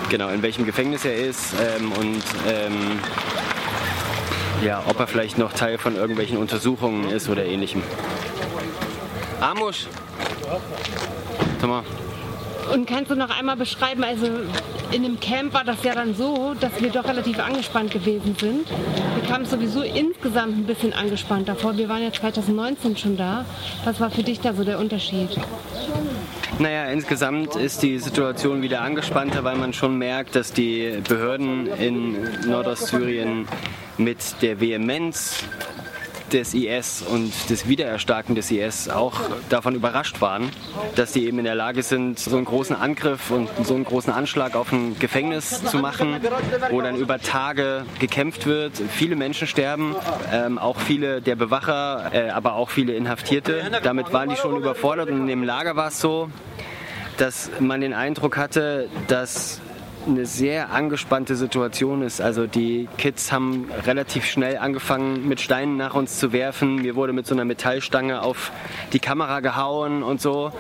Genau, 0.09 0.29
in 0.29 0.43
welchem 0.43 0.65
Gefängnis 0.65 1.03
er 1.03 1.15
ist 1.15 1.55
ähm, 1.59 1.91
und 1.93 2.23
ähm, 2.47 2.99
ja, 4.63 4.83
ob 4.87 4.99
er 4.99 5.07
vielleicht 5.07 5.39
noch 5.39 5.53
Teil 5.53 5.79
von 5.79 5.95
irgendwelchen 5.95 6.37
Untersuchungen 6.37 7.09
ist 7.09 7.27
oder 7.27 7.43
ähnlichem. 7.43 7.81
Amusch! 9.39 9.87
Thomas. 11.59 11.85
Und 12.73 12.87
kannst 12.87 13.11
du 13.11 13.15
noch 13.15 13.37
einmal 13.37 13.57
beschreiben, 13.57 14.03
also 14.03 14.27
in 14.91 15.03
dem 15.03 15.19
Camp 15.19 15.53
war 15.53 15.63
das 15.63 15.83
ja 15.83 15.93
dann 15.93 16.15
so, 16.15 16.53
dass 16.59 16.81
wir 16.81 16.89
doch 16.89 17.05
relativ 17.05 17.39
angespannt 17.39 17.91
gewesen 17.91 18.35
sind. 18.39 18.69
Wir 18.69 19.29
kamen 19.29 19.45
sowieso 19.45 19.81
insgesamt 19.81 20.57
ein 20.57 20.65
bisschen 20.65 20.93
angespannt 20.93 21.49
davor. 21.49 21.77
Wir 21.77 21.89
waren 21.89 22.03
ja 22.03 22.11
2019 22.11 22.97
schon 22.97 23.17
da. 23.17 23.45
Was 23.83 23.99
war 23.99 24.09
für 24.09 24.23
dich 24.23 24.39
da 24.39 24.53
so 24.53 24.63
der 24.63 24.79
Unterschied? 24.79 25.29
Naja, 26.59 26.85
insgesamt 26.85 27.55
ist 27.55 27.83
die 27.83 27.97
Situation 27.99 28.61
wieder 28.61 28.81
angespannter, 28.81 29.43
weil 29.43 29.57
man 29.57 29.73
schon 29.73 29.97
merkt, 29.97 30.35
dass 30.35 30.53
die 30.53 30.99
Behörden 31.07 31.67
in 31.67 32.17
Nordostsyrien 32.47 33.47
mit 33.97 34.41
der 34.41 34.59
Vehemenz 34.59 35.43
des 36.33 36.53
IS 36.53 37.01
und 37.01 37.31
des 37.49 37.67
Wiedererstarken 37.67 38.35
des 38.35 38.51
IS 38.51 38.89
auch 38.89 39.19
davon 39.49 39.75
überrascht 39.75 40.21
waren, 40.21 40.49
dass 40.95 41.11
die 41.11 41.25
eben 41.25 41.39
in 41.39 41.45
der 41.45 41.55
Lage 41.55 41.83
sind, 41.83 42.19
so 42.19 42.35
einen 42.35 42.45
großen 42.45 42.75
Angriff 42.75 43.31
und 43.31 43.49
so 43.63 43.75
einen 43.75 43.83
großen 43.83 44.11
Anschlag 44.11 44.55
auf 44.55 44.71
ein 44.71 44.97
Gefängnis 44.99 45.63
zu 45.63 45.77
machen, 45.77 46.19
wo 46.69 46.81
dann 46.81 46.95
über 46.95 47.19
Tage 47.19 47.85
gekämpft 47.99 48.45
wird. 48.45 48.73
Viele 48.89 49.15
Menschen 49.15 49.47
sterben, 49.47 49.95
ähm, 50.31 50.57
auch 50.57 50.79
viele 50.79 51.21
der 51.21 51.35
Bewacher, 51.35 52.11
äh, 52.13 52.29
aber 52.29 52.55
auch 52.55 52.69
viele 52.69 52.93
Inhaftierte. 52.93 53.71
Damit 53.83 54.13
waren 54.13 54.29
die 54.29 54.35
schon 54.35 54.55
überfordert 54.55 55.09
und 55.09 55.17
in 55.17 55.27
dem 55.27 55.43
Lager 55.43 55.75
war 55.75 55.87
es 55.87 55.99
so, 55.99 56.29
dass 57.17 57.49
man 57.59 57.81
den 57.81 57.93
Eindruck 57.93 58.37
hatte, 58.37 58.89
dass 59.07 59.61
eine 60.07 60.25
sehr 60.25 60.71
angespannte 60.71 61.35
Situation 61.35 62.01
ist. 62.01 62.21
Also 62.21 62.47
die 62.47 62.87
Kids 62.97 63.31
haben 63.31 63.69
relativ 63.85 64.25
schnell 64.25 64.57
angefangen, 64.57 65.27
mit 65.27 65.41
Steinen 65.41 65.77
nach 65.77 65.93
uns 65.93 66.19
zu 66.19 66.33
werfen. 66.33 66.75
Mir 66.77 66.95
wurde 66.95 67.13
mit 67.13 67.27
so 67.27 67.35
einer 67.35 67.45
Metallstange 67.45 68.21
auf 68.21 68.51
die 68.93 68.99
Kamera 68.99 69.39
gehauen 69.39 70.03
und 70.03 70.21
so. 70.21 70.51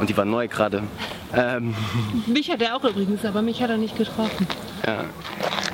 Und 0.00 0.08
die 0.08 0.16
war 0.16 0.24
neu 0.24 0.48
gerade. 0.48 0.82
Ähm, 1.34 1.74
mich 2.26 2.50
hat 2.50 2.62
er 2.62 2.76
auch 2.76 2.84
übrigens, 2.84 3.24
aber 3.24 3.42
mich 3.42 3.62
hat 3.62 3.70
er 3.70 3.76
nicht 3.76 3.96
getroffen. 3.96 4.46
Ja. 4.86 5.04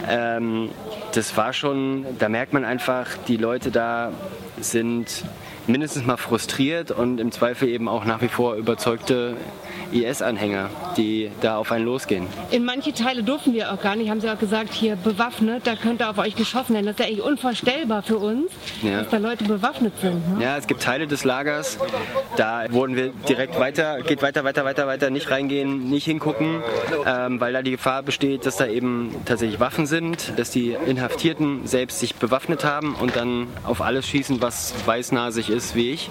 Ähm, 0.09 0.71
das 1.13 1.37
war 1.37 1.53
schon, 1.53 2.05
da 2.19 2.29
merkt 2.29 2.53
man 2.53 2.65
einfach, 2.65 3.09
die 3.27 3.37
Leute 3.37 3.71
da 3.71 4.13
sind 4.61 5.25
mindestens 5.69 6.07
mal 6.07 6.17
frustriert 6.17 6.91
und 6.91 7.21
im 7.21 7.33
Zweifel 7.33 7.69
eben 7.69 7.89
auch 7.89 8.05
nach 8.05 8.23
wie 8.23 8.29
vor 8.29 8.55
überzeugte 8.55 9.37
IS-Anhänger, 9.93 10.71
die 10.97 11.31
da 11.41 11.57
auf 11.57 11.71
einen 11.73 11.85
losgehen. 11.85 12.27
In 12.51 12.65
manche 12.65 12.93
Teile 12.93 13.23
durften 13.23 13.53
wir 13.53 13.73
auch 13.73 13.81
gar 13.81 13.97
nicht, 13.97 14.11
haben 14.11 14.21
sie 14.21 14.31
auch 14.31 14.39
gesagt, 14.39 14.73
hier 14.73 14.97
bewaffnet, 14.97 15.67
da 15.67 15.77
könnte 15.77 16.09
auf 16.09 16.19
euch 16.19 16.35
geschossen 16.35 16.75
werden. 16.75 16.87
Das 16.87 16.95
ist 16.95 17.01
ja 17.01 17.07
eigentlich 17.07 17.23
unvorstellbar 17.23 18.03
für 18.03 18.19
uns, 18.19 18.51
ja. 18.83 19.03
dass 19.03 19.11
da 19.11 19.19
Leute 19.19 19.45
bewaffnet 19.45 19.93
sind. 20.01 20.39
Ne? 20.39 20.45
Ja, 20.45 20.57
es 20.57 20.67
gibt 20.67 20.83
Teile 20.83 21.07
des 21.07 21.25
Lagers, 21.25 21.79
da 22.37 22.65
wurden 22.71 22.97
wir 22.97 23.13
direkt 23.29 23.59
weiter, 23.59 24.03
geht 24.03 24.23
weiter, 24.23 24.45
weiter, 24.45 24.65
weiter, 24.65 24.87
weiter, 24.87 25.11
nicht 25.11 25.31
reingehen, 25.31 25.89
nicht 25.89 26.05
hingucken, 26.05 26.63
ähm, 27.07 27.41
weil 27.41 27.53
da 27.53 27.63
die 27.63 27.73
Gefahr 27.73 28.03
besteht, 28.03 28.47
dass 28.47 28.57
da 28.57 28.67
eben 28.67 29.15
tatsächlich 29.25 29.61
Waffen 29.61 29.87
sind, 29.87 30.33
dass 30.37 30.51
die 30.51 30.77
Inhaftierten 30.87 31.67
selbst 31.67 32.01
sich 32.01 32.17
bewaffnet 32.17 32.65
haben 32.65 32.95
und 32.95 33.17
dann 33.17 33.47
auf 33.65 33.81
alles 33.81 34.07
schießen, 34.09 34.43
was 34.43 34.75
weißnasig 34.85 35.51
ist 35.51 35.56
wie 35.75 35.91
ich. 35.91 36.11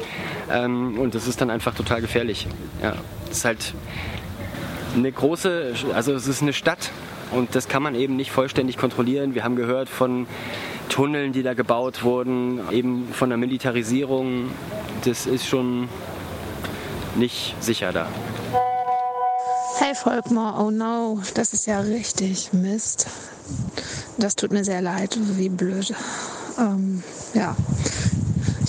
Ähm, 0.51 0.99
und 0.99 1.15
das 1.15 1.27
ist 1.27 1.41
dann 1.41 1.49
einfach 1.49 1.75
total 1.75 2.01
gefährlich. 2.01 2.47
Ja. 2.81 2.95
Es 3.29 3.37
ist 3.37 3.45
halt 3.45 3.73
eine 4.95 5.11
große, 5.11 5.73
also 5.93 6.13
es 6.13 6.27
ist 6.27 6.41
eine 6.41 6.53
Stadt 6.53 6.91
und 7.31 7.55
das 7.55 7.67
kann 7.67 7.83
man 7.83 7.95
eben 7.95 8.15
nicht 8.15 8.31
vollständig 8.31 8.77
kontrollieren. 8.77 9.35
Wir 9.35 9.43
haben 9.43 9.55
gehört 9.55 9.89
von 9.89 10.27
Tunneln, 10.89 11.33
die 11.33 11.43
da 11.43 11.53
gebaut 11.53 12.03
wurden, 12.03 12.59
eben 12.71 13.09
von 13.11 13.29
der 13.29 13.37
Militarisierung. 13.37 14.51
Das 15.03 15.25
ist 15.25 15.47
schon 15.47 15.89
nicht 17.15 17.55
sicher 17.59 17.91
da. 17.91 18.07
Hey 19.77 19.93
Volkmar, 19.93 20.63
oh 20.63 20.71
no, 20.71 21.19
das 21.33 21.53
ist 21.53 21.65
ja 21.65 21.79
richtig 21.81 22.53
Mist. 22.53 23.07
Das 24.17 24.35
tut 24.35 24.51
mir 24.51 24.63
sehr 24.63 24.81
leid, 24.81 25.17
wie 25.37 25.49
blöd. 25.49 25.93
Ähm, 26.57 27.03
ja, 27.33 27.55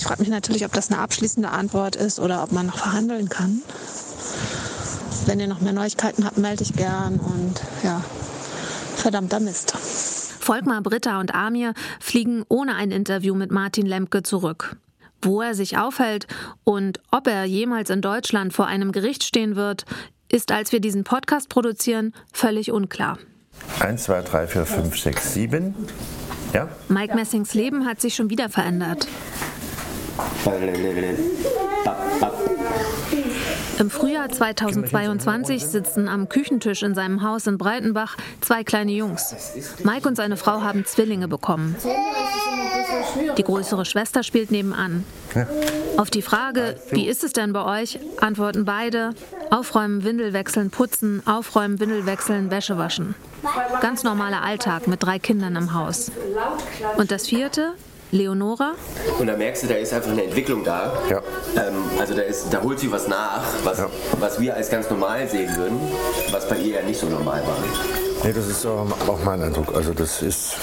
frage 0.07 0.21
mich 0.21 0.29
natürlich, 0.29 0.63
ob 0.63 0.71
das 0.71 0.89
eine 0.89 1.01
abschließende 1.01 1.49
Antwort 1.49 1.97
ist 1.97 2.19
oder 2.19 2.41
ob 2.41 2.53
man 2.53 2.67
noch 2.67 2.77
verhandeln 2.77 3.27
kann. 3.27 3.61
Wenn 5.25 5.41
ihr 5.41 5.47
noch 5.47 5.59
mehr 5.59 5.73
Neuigkeiten 5.73 6.23
habt, 6.23 6.37
melde 6.37 6.63
ich 6.63 6.73
gern 6.73 7.19
und 7.19 7.61
ja, 7.83 8.01
verdammter 8.95 9.41
Mist. 9.41 9.73
Volkmar, 9.75 10.81
Britta 10.81 11.19
und 11.19 11.35
Amir 11.35 11.73
fliegen 11.99 12.45
ohne 12.47 12.75
ein 12.75 12.91
Interview 12.91 13.35
mit 13.35 13.51
Martin 13.51 13.85
Lemke 13.85 14.23
zurück. 14.23 14.77
Wo 15.21 15.41
er 15.41 15.55
sich 15.55 15.77
aufhält 15.77 16.25
und 16.63 17.01
ob 17.11 17.27
er 17.27 17.43
jemals 17.43 17.89
in 17.89 18.01
Deutschland 18.01 18.53
vor 18.53 18.67
einem 18.67 18.93
Gericht 18.93 19.25
stehen 19.25 19.57
wird, 19.57 19.83
ist, 20.29 20.53
als 20.53 20.71
wir 20.71 20.79
diesen 20.79 21.03
Podcast 21.03 21.49
produzieren, 21.49 22.13
völlig 22.31 22.71
unklar. 22.71 23.17
1, 23.81 24.03
2, 24.03 24.21
3, 24.21 24.47
4, 24.47 24.65
5, 24.65 24.99
6, 24.99 25.33
7. 25.33 25.75
Ja? 26.53 26.69
Mike 26.87 27.13
Messings 27.13 27.53
Leben 27.53 27.85
hat 27.85 27.99
sich 27.99 28.15
schon 28.15 28.29
wieder 28.29 28.47
verändert. 28.47 29.05
Im 33.79 33.91
Frühjahr 33.91 34.29
2022 34.29 35.63
sitzen 35.63 36.07
am 36.07 36.29
Küchentisch 36.29 36.81
in 36.81 36.95
seinem 36.95 37.21
Haus 37.21 37.45
in 37.45 37.59
Breitenbach 37.59 38.17
zwei 38.41 38.63
kleine 38.63 38.91
Jungs. 38.91 39.35
Mike 39.83 40.07
und 40.07 40.15
seine 40.15 40.35
Frau 40.35 40.61
haben 40.61 40.85
Zwillinge 40.85 41.27
bekommen. 41.27 41.75
Die 43.37 43.43
größere 43.43 43.85
Schwester 43.85 44.23
spielt 44.23 44.49
nebenan. 44.49 45.03
Auf 45.97 46.09
die 46.09 46.21
Frage, 46.21 46.75
wie 46.91 47.07
ist 47.07 47.23
es 47.23 47.33
denn 47.33 47.53
bei 47.53 47.81
euch, 47.81 47.99
antworten 48.19 48.65
beide, 48.65 49.11
aufräumen, 49.51 50.03
Windel 50.03 50.33
wechseln, 50.33 50.71
putzen, 50.71 51.21
aufräumen, 51.27 51.79
Windel 51.79 52.05
wechseln, 52.05 52.49
Wäsche 52.49 52.77
waschen. 52.77 53.15
Ganz 53.81 54.03
normaler 54.03 54.41
Alltag 54.41 54.87
mit 54.87 55.03
drei 55.03 55.19
Kindern 55.19 55.55
im 55.55 55.73
Haus. 55.73 56.11
Und 56.97 57.11
das 57.11 57.27
vierte, 57.27 57.73
Leonora. 58.11 58.73
Und 59.19 59.27
da 59.27 59.35
merkst 59.35 59.63
du, 59.63 59.67
da 59.67 59.75
ist 59.75 59.93
einfach 59.93 60.11
eine 60.11 60.23
Entwicklung 60.23 60.63
da. 60.63 60.93
Ja. 61.09 61.21
Ähm, 61.55 61.75
also 61.99 62.13
da, 62.13 62.21
ist, 62.21 62.47
da 62.51 62.61
holt 62.61 62.79
sie 62.79 62.91
was 62.91 63.07
nach, 63.07 63.43
was, 63.63 63.79
ja. 63.79 63.89
was 64.19 64.39
wir 64.39 64.55
als 64.55 64.69
ganz 64.69 64.89
normal 64.89 65.27
sehen 65.27 65.55
würden, 65.55 65.79
was 66.31 66.47
bei 66.47 66.57
ihr 66.57 66.79
ja 66.79 66.83
nicht 66.83 66.99
so 66.99 67.07
normal 67.07 67.41
war. 67.45 67.57
Nee, 68.23 68.33
das 68.33 68.47
ist 68.47 68.63
ähm, 68.63 68.93
auch 69.07 69.19
mein 69.23 69.41
Eindruck. 69.41 69.75
Also 69.75 69.93
das 69.93 70.21
ist, 70.21 70.55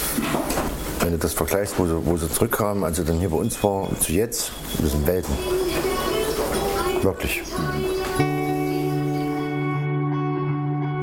wenn 1.01 1.13
du 1.13 1.19
das 1.19 1.35
vergleichst, 1.35 1.79
wo 1.79 1.87
sie, 1.87 2.07
wo 2.07 2.17
sie 2.17 2.31
zurückkamen, 2.31 2.83
als 2.83 2.97
sie 2.97 3.05
dann 3.05 3.19
hier 3.19 3.31
bei 3.31 3.37
uns 3.37 3.63
war, 3.63 3.89
zu 4.01 4.13
jetzt, 4.13 4.53
das 4.81 4.93
sind 4.93 5.07
Welten. 5.07 5.35
Wirklich. 7.03 7.43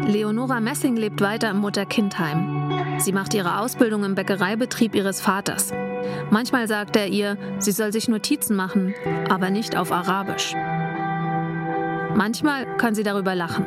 Leonora 0.08 0.60
Messing 0.60 0.98
lebt 0.98 1.22
weiter 1.22 1.52
im 1.52 1.58
Mutter-Kind-Heim. 1.58 3.00
Sie 3.00 3.14
macht 3.14 3.34
ihre 3.34 3.60
Ausbildung 3.60 4.04
im 4.04 4.16
Bäckereibetrieb 4.16 4.96
ihres 4.96 5.22
Vaters. 5.22 5.72
Manchmal 6.30 6.68
sagt 6.68 6.96
er 6.96 7.08
ihr, 7.08 7.38
sie 7.60 7.72
soll 7.72 7.92
sich 7.92 8.08
Notizen 8.08 8.56
machen, 8.56 8.94
aber 9.30 9.50
nicht 9.50 9.76
auf 9.76 9.92
Arabisch. 9.92 10.54
Manchmal 12.16 12.78
kann 12.78 12.96
sie 12.96 13.04
darüber 13.04 13.36
lachen. 13.36 13.66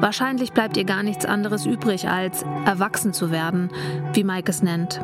Wahrscheinlich 0.00 0.52
bleibt 0.52 0.76
ihr 0.76 0.84
gar 0.84 1.02
nichts 1.02 1.24
anderes 1.24 1.64
übrig, 1.64 2.08
als 2.08 2.44
erwachsen 2.66 3.12
zu 3.12 3.30
werden, 3.30 3.70
wie 4.12 4.24
Mike 4.24 4.50
es 4.50 4.62
nennt. 4.62 5.00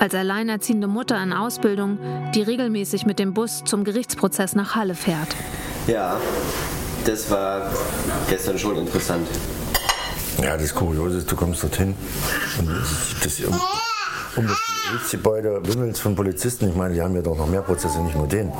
Als 0.00 0.14
alleinerziehende 0.14 0.88
Mutter 0.88 1.22
in 1.22 1.32
Ausbildung, 1.32 1.98
die 2.34 2.42
regelmäßig 2.42 3.06
mit 3.06 3.18
dem 3.18 3.34
Bus 3.34 3.62
zum 3.64 3.84
Gerichtsprozess 3.84 4.54
nach 4.54 4.74
Halle 4.74 4.94
fährt. 4.96 5.28
Ja, 5.86 6.16
das 7.04 7.30
war 7.30 7.70
gestern 8.28 8.58
schon 8.58 8.76
interessant. 8.76 9.28
Ja, 10.42 10.56
das 10.56 10.74
Kuriose 10.74 11.18
ist, 11.18 11.30
du 11.30 11.36
kommst 11.36 11.62
dorthin 11.62 11.94
und 12.58 12.68
das, 12.68 13.14
das 13.22 13.40
um 14.36 14.46
das 14.46 14.58
Gerichtsgebäude 14.88 15.60
wimmelt 15.64 15.98
von 15.98 16.14
Polizisten. 16.14 16.68
Ich 16.68 16.74
meine, 16.74 16.94
die 16.94 17.02
haben 17.02 17.14
ja 17.14 17.22
doch 17.22 17.36
noch 17.36 17.46
mehr 17.46 17.62
Prozesse, 17.62 18.00
nicht 18.02 18.16
nur 18.16 18.26
den. 18.26 18.52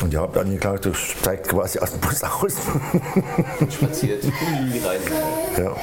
Und 0.00 0.12
die 0.12 0.16
Hauptangeklagte 0.16 0.92
steigt 0.94 1.48
quasi 1.48 1.78
aus 1.78 1.92
dem 1.92 2.00
Bus 2.00 2.22
aus. 2.24 2.54
Spaziert 3.72 4.24
rein. 4.24 5.00
Ja, 5.56 5.76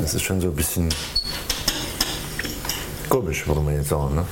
das 0.00 0.14
ist 0.14 0.22
schon 0.22 0.40
so 0.40 0.48
ein 0.48 0.54
bisschen 0.54 0.88
komisch, 3.08 3.46
würde 3.46 3.60
man 3.60 3.74
jetzt 3.74 3.90
sagen. 3.90 4.16
Ne? 4.16 4.24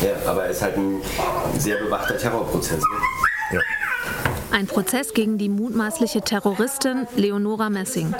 Ja, 0.00 0.30
aber 0.30 0.48
es 0.48 0.56
ist 0.56 0.62
halt 0.62 0.76
ein 0.76 1.00
sehr 1.58 1.76
bewachter 1.76 2.16
Terrorprozess. 2.16 2.80
Ne? 2.80 3.13
Ein 4.54 4.68
Prozess 4.68 5.14
gegen 5.14 5.36
die 5.36 5.48
mutmaßliche 5.48 6.20
Terroristin 6.20 7.08
Leonora 7.16 7.70
Messing, 7.70 8.14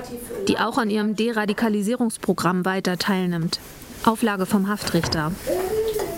die 0.49 0.59
auch 0.59 0.79
an 0.79 0.91
ihrem 0.91 1.15
Deradikalisierungsprogramm 1.15 2.65
weiter 2.65 2.99
teilnimmt. 2.99 3.61
Auflage 4.05 4.45
vom 4.45 4.69
Haftrichter. 4.69 5.31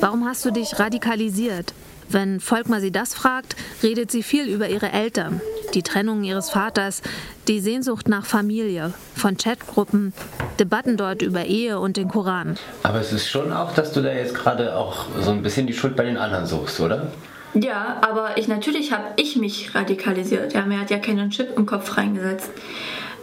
Warum 0.01 0.27
hast 0.27 0.43
du 0.47 0.53
dich 0.53 0.79
radikalisiert? 0.79 1.75
Wenn 2.09 2.41
Volkmar 2.41 2.81
sie 2.81 2.93
das 2.93 3.13
fragt, 3.13 3.57
redet 3.83 4.11
sie 4.11 4.23
viel 4.23 4.49
über 4.49 4.71
ihre 4.71 4.91
Eltern, 4.91 5.43
die 5.75 5.83
Trennung 5.83 6.25
ihres 6.25 6.49
Vaters, 6.49 7.03
die 7.47 7.61
Sehnsucht 7.61 8.09
nach 8.09 8.25
Familie, 8.25 8.95
von 9.15 9.37
Chatgruppen, 9.37 10.15
Debatten 10.59 10.97
dort 10.97 11.21
über 11.21 11.45
Ehe 11.45 11.79
und 11.79 11.99
den 11.99 12.09
Koran. 12.09 12.57
Aber 12.85 13.01
es 13.01 13.13
ist 13.13 13.29
schon 13.29 13.53
auch, 13.53 13.75
dass 13.75 13.93
du 13.93 14.01
da 14.01 14.15
jetzt 14.15 14.35
gerade 14.35 14.77
auch 14.77 15.09
so 15.21 15.33
ein 15.33 15.43
bisschen 15.43 15.67
die 15.67 15.75
Schuld 15.75 15.95
bei 15.95 16.05
den 16.05 16.17
anderen 16.17 16.47
suchst, 16.47 16.81
oder? 16.81 17.13
Ja, 17.55 17.99
aber 18.03 18.37
ich 18.37 18.49
natürlich 18.49 18.93
habe 18.93 19.05
ich 19.17 19.37
mich 19.37 19.75
radikalisiert. 19.75 20.53
Ja, 20.53 20.67
mir 20.67 20.81
hat 20.81 20.91
ja 20.91 20.99
keinen 20.99 21.31
Chip 21.31 21.57
im 21.57 21.67
Kopf 21.67 21.97
reingesetzt. 21.97 22.51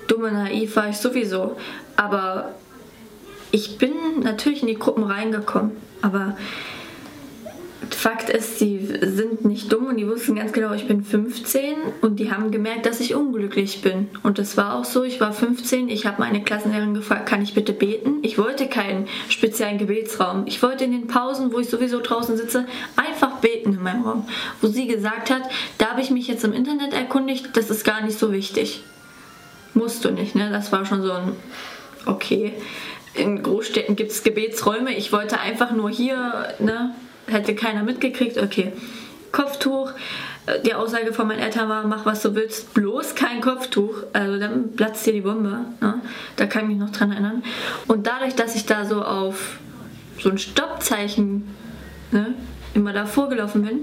Dumme 0.08 0.32
naiv 0.32 0.76
war 0.76 0.90
ich 0.90 0.98
sowieso. 0.98 1.58
Aber 1.96 2.56
ich 3.52 3.78
bin 3.78 3.94
natürlich 4.22 4.62
in 4.62 4.68
die 4.68 4.80
Gruppen 4.80 5.04
reingekommen. 5.04 5.72
Aber 6.02 6.36
Fakt 7.90 8.30
ist, 8.30 8.60
sie 8.60 9.00
sind 9.02 9.33
nicht 9.44 9.72
dumm 9.72 9.88
und 9.88 9.98
die 9.98 10.08
wussten 10.08 10.36
ganz 10.36 10.54
genau, 10.54 10.74
ich 10.74 10.88
bin 10.88 11.04
15 11.04 11.76
und 12.02 12.20
die 12.20 12.32
haben 12.32 12.52
gemerkt, 12.52 12.86
dass 12.86 13.00
ich 13.00 13.16
unglücklich 13.16 13.82
bin. 13.82 14.10
Und 14.24 14.40
das 14.40 14.58
war 14.58 14.76
auch 14.76 14.86
so, 14.86 15.04
ich 15.04 15.20
war 15.20 15.34
15, 15.34 15.90
ich 15.90 16.06
habe 16.06 16.22
meine 16.22 16.44
Klassenlehrerin 16.44 16.94
gefragt, 16.94 17.26
kann 17.26 17.42
ich 17.42 17.54
bitte 17.54 17.74
beten? 17.74 18.20
Ich 18.22 18.38
wollte 18.38 18.68
keinen 18.68 19.08
speziellen 19.30 19.78
Gebetsraum. 19.78 20.44
Ich 20.46 20.62
wollte 20.62 20.84
in 20.86 20.92
den 20.92 21.08
Pausen, 21.08 21.54
wo 21.54 21.60
ich 21.60 21.70
sowieso 21.70 22.00
draußen 22.00 22.38
sitze, 22.38 22.66
einfach 22.96 23.38
beten 23.40 23.74
in 23.74 23.84
meinem 23.84 24.04
Raum. 24.04 24.28
Wo 24.62 24.68
sie 24.68 24.88
gesagt 24.88 25.30
hat, 25.30 25.44
da 25.78 25.92
habe 25.92 26.02
ich 26.02 26.12
mich 26.12 26.28
jetzt 26.28 26.44
im 26.44 26.54
Internet 26.54 26.94
erkundigt, 26.94 27.50
das 27.54 27.70
ist 27.70 27.84
gar 27.84 28.02
nicht 28.02 28.18
so 28.18 28.32
wichtig. 28.32 28.84
Musst 29.74 30.06
du 30.06 30.12
nicht, 30.12 30.36
ne? 30.36 30.50
Das 30.52 30.72
war 30.72 30.86
schon 30.86 31.02
so 31.02 31.12
ein, 31.12 31.34
okay. 32.06 32.54
In 33.16 33.44
Großstädten 33.44 33.96
gibt 33.96 34.12
es 34.12 34.24
Gebetsräume. 34.24 34.96
Ich 34.96 35.12
wollte 35.12 35.40
einfach 35.40 35.72
nur 35.72 35.90
hier, 35.90 36.56
ne? 36.60 36.96
hätte 37.28 37.56
keiner 37.56 37.84
mitgekriegt, 37.84 38.38
okay. 38.38 38.72
Kopftuch. 39.34 39.92
Äh, 40.46 40.62
die 40.62 40.74
Aussage 40.74 41.12
von 41.12 41.28
meinen 41.28 41.40
Eltern 41.40 41.68
war, 41.68 41.86
mach 41.86 42.06
was 42.06 42.22
du 42.22 42.34
willst, 42.36 42.74
bloß 42.74 43.16
kein 43.16 43.42
Kopftuch. 43.42 44.04
Also 44.14 44.40
dann 44.40 44.74
platzt 44.78 45.06
dir 45.06 45.12
die 45.12 45.22
Bombe. 45.22 45.66
Ne? 45.82 46.02
Da 46.38 46.46
kann 46.46 46.64
ich 46.64 46.68
mich 46.70 46.78
noch 46.78 46.92
dran 46.92 47.12
erinnern. 47.12 47.44
Und 47.88 48.08
dadurch, 48.08 48.36
dass 48.36 48.56
ich 48.56 48.66
da 48.66 48.86
so 48.86 49.04
auf 49.04 49.58
so 50.20 50.30
ein 50.30 50.38
Stoppzeichen 50.38 51.48
ne, 52.12 52.34
immer 52.74 52.94
davor 52.94 53.28
gelaufen 53.28 53.64
bin, 53.64 53.80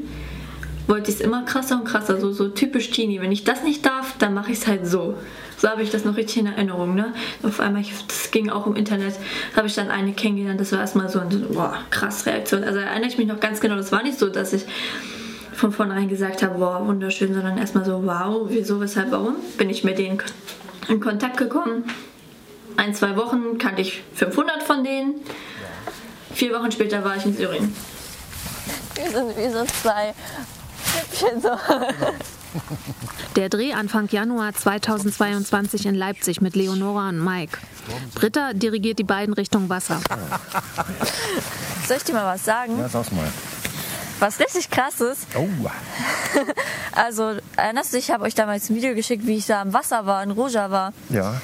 wollte 0.86 1.10
ich 1.10 1.16
es 1.16 1.20
immer 1.20 1.44
krasser 1.44 1.76
und 1.76 1.84
krasser. 1.84 2.18
So, 2.18 2.32
so 2.32 2.48
typisch 2.48 2.90
Teenie. 2.90 3.20
Wenn 3.20 3.32
ich 3.32 3.44
das 3.44 3.62
nicht 3.62 3.84
darf, 3.84 4.16
dann 4.18 4.32
mache 4.32 4.52
ich 4.52 4.58
es 4.58 4.66
halt 4.66 4.86
so. 4.86 5.18
So 5.56 5.68
habe 5.68 5.82
ich 5.82 5.90
das 5.90 6.04
noch 6.04 6.16
richtig 6.16 6.38
in 6.38 6.46
Erinnerung. 6.46 6.94
Ne? 6.94 7.12
Auf 7.42 7.60
einmal, 7.60 7.82
ich, 7.82 7.92
das 8.06 8.30
ging 8.30 8.48
auch 8.48 8.66
im 8.66 8.76
Internet, 8.76 9.14
habe 9.54 9.66
ich 9.66 9.74
dann 9.74 9.90
eine 9.90 10.12
kennengelernt. 10.12 10.58
Das 10.58 10.72
war 10.72 10.80
erstmal 10.80 11.08
so 11.08 11.20
eine 11.20 11.36
boah, 11.36 11.76
krass 11.90 12.24
Reaktion. 12.24 12.64
Also 12.64 12.78
erinnere 12.78 13.08
ich 13.08 13.18
mich 13.18 13.26
noch 13.26 13.40
ganz 13.40 13.60
genau. 13.60 13.76
Das 13.76 13.92
war 13.92 14.02
nicht 14.02 14.18
so, 14.18 14.28
dass 14.30 14.52
ich 14.52 14.64
von 15.60 15.72
vornherein 15.72 16.08
gesagt 16.08 16.42
habe, 16.42 16.58
boah, 16.58 16.86
wunderschön, 16.86 17.34
sondern 17.34 17.58
erstmal 17.58 17.84
so, 17.84 18.02
wow, 18.06 18.46
wieso, 18.48 18.80
weshalb, 18.80 19.10
warum? 19.10 19.36
Bin 19.58 19.68
ich 19.68 19.84
mit 19.84 19.98
denen 19.98 20.22
in 20.88 21.00
Kontakt 21.00 21.36
gekommen. 21.36 21.84
Ein, 22.78 22.94
zwei 22.94 23.14
Wochen 23.14 23.58
kannte 23.58 23.82
ich 23.82 24.02
500 24.14 24.62
von 24.62 24.82
denen. 24.82 25.16
Vier 26.32 26.58
Wochen 26.58 26.72
später 26.72 27.04
war 27.04 27.16
ich 27.16 27.26
in 27.26 27.36
Syrien. 27.36 27.76
Wir 28.94 29.10
sind 29.10 29.36
wie 29.36 29.50
so 29.52 29.64
zwei 29.66 30.14
Hübchen 30.94 31.42
so. 31.42 31.50
Der 33.36 33.50
Dreh 33.50 33.74
Anfang 33.74 34.08
Januar 34.10 34.54
2022 34.54 35.84
in 35.84 35.94
Leipzig 35.94 36.40
mit 36.40 36.56
Leonora 36.56 37.10
und 37.10 37.22
Mike. 37.22 37.58
Britta 38.14 38.54
dirigiert 38.54 38.98
die 38.98 39.04
beiden 39.04 39.34
Richtung 39.34 39.68
Wasser. 39.68 40.00
Soll 41.86 41.98
ich 41.98 42.04
dir 42.04 42.14
mal 42.14 42.34
was 42.34 42.44
sagen? 42.44 42.78
Ja, 42.78 42.88
sag's 42.88 43.12
mal. 43.12 43.30
Was 44.20 44.38
richtig 44.38 44.70
krass 44.70 45.00
ist. 45.00 45.26
Oh. 45.34 45.48
Also, 46.92 47.36
erinnerst 47.56 47.92
du 47.92 47.96
dich, 47.96 48.08
ich 48.08 48.14
habe 48.14 48.24
euch 48.24 48.34
damals 48.34 48.68
ein 48.68 48.76
Video 48.76 48.94
geschickt, 48.94 49.26
wie 49.26 49.36
ich 49.36 49.46
da 49.46 49.62
am 49.62 49.72
Wasser 49.72 50.06
war, 50.06 50.22
in 50.22 50.32
Roja 50.32 50.70
war. 50.70 50.92
Ja. 51.08 51.40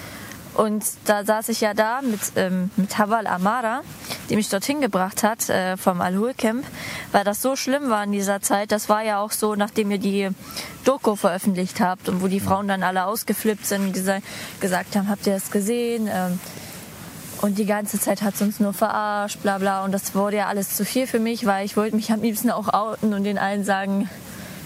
Und 0.55 0.85
da 1.05 1.25
saß 1.25 1.51
ich 1.51 1.61
ja 1.61 1.75
da 1.75 2.01
mit, 2.03 2.21
ähm, 2.37 2.71
mit 2.77 2.97
Hawal 2.99 3.27
Amara, 3.27 3.83
die 4.31 4.37
mich 4.37 4.49
dorthin 4.49 4.81
gebracht 4.81 5.23
hat 5.23 5.49
äh, 5.51 5.77
vom 5.77 6.01
Al-Hul 6.01 6.35
Camp, 6.35 6.65
weil 7.13 7.25
das 7.25 7.43
so 7.43 7.57
schlimm 7.57 7.91
war 7.91 8.05
in 8.05 8.13
dieser 8.13 8.41
Zeit. 8.41 8.73
Das 8.73 8.89
war 8.89 9.03
ja 9.03 9.21
auch 9.21 9.33
so, 9.33 9.55
nachdem 9.55 9.91
ihr 9.91 9.99
die 9.99 10.31
Doku 10.85 11.15
veröffentlicht 11.15 11.81
habt 11.81 12.09
und 12.09 12.23
wo 12.23 12.29
die 12.29 12.41
Frauen 12.41 12.69
dann 12.69 12.83
alle 12.83 13.05
ausgeflippt 13.05 13.67
sind 13.67 13.89
und 13.89 13.97
diese, 13.97 14.21
gesagt 14.61 14.97
haben, 14.97 15.11
habt 15.11 15.27
ihr 15.27 15.35
das 15.35 15.51
gesehen? 15.51 16.09
Ähm, 16.11 16.41
und 17.43 17.59
die 17.59 17.67
ganze 17.67 18.01
Zeit 18.01 18.23
hat 18.23 18.37
sie 18.37 18.45
uns 18.45 18.61
nur 18.61 18.73
verarscht, 18.73 19.43
bla 19.43 19.59
bla. 19.59 19.85
Und 19.85 19.93
das 19.93 20.15
wurde 20.15 20.39
ja 20.39 20.47
alles 20.47 20.77
zu 20.77 20.85
viel 20.85 21.07
für 21.07 21.19
mich, 21.19 21.47
weil 21.47 21.65
ich 21.65 21.77
wollte 21.77 21.97
mich 21.97 22.13
am 22.13 22.23
liebsten 22.23 22.51
auch 22.51 22.73
outen 22.73 23.15
und 23.15 23.25
den 23.25 23.39
allen 23.39 23.65
sagen, 23.65 24.09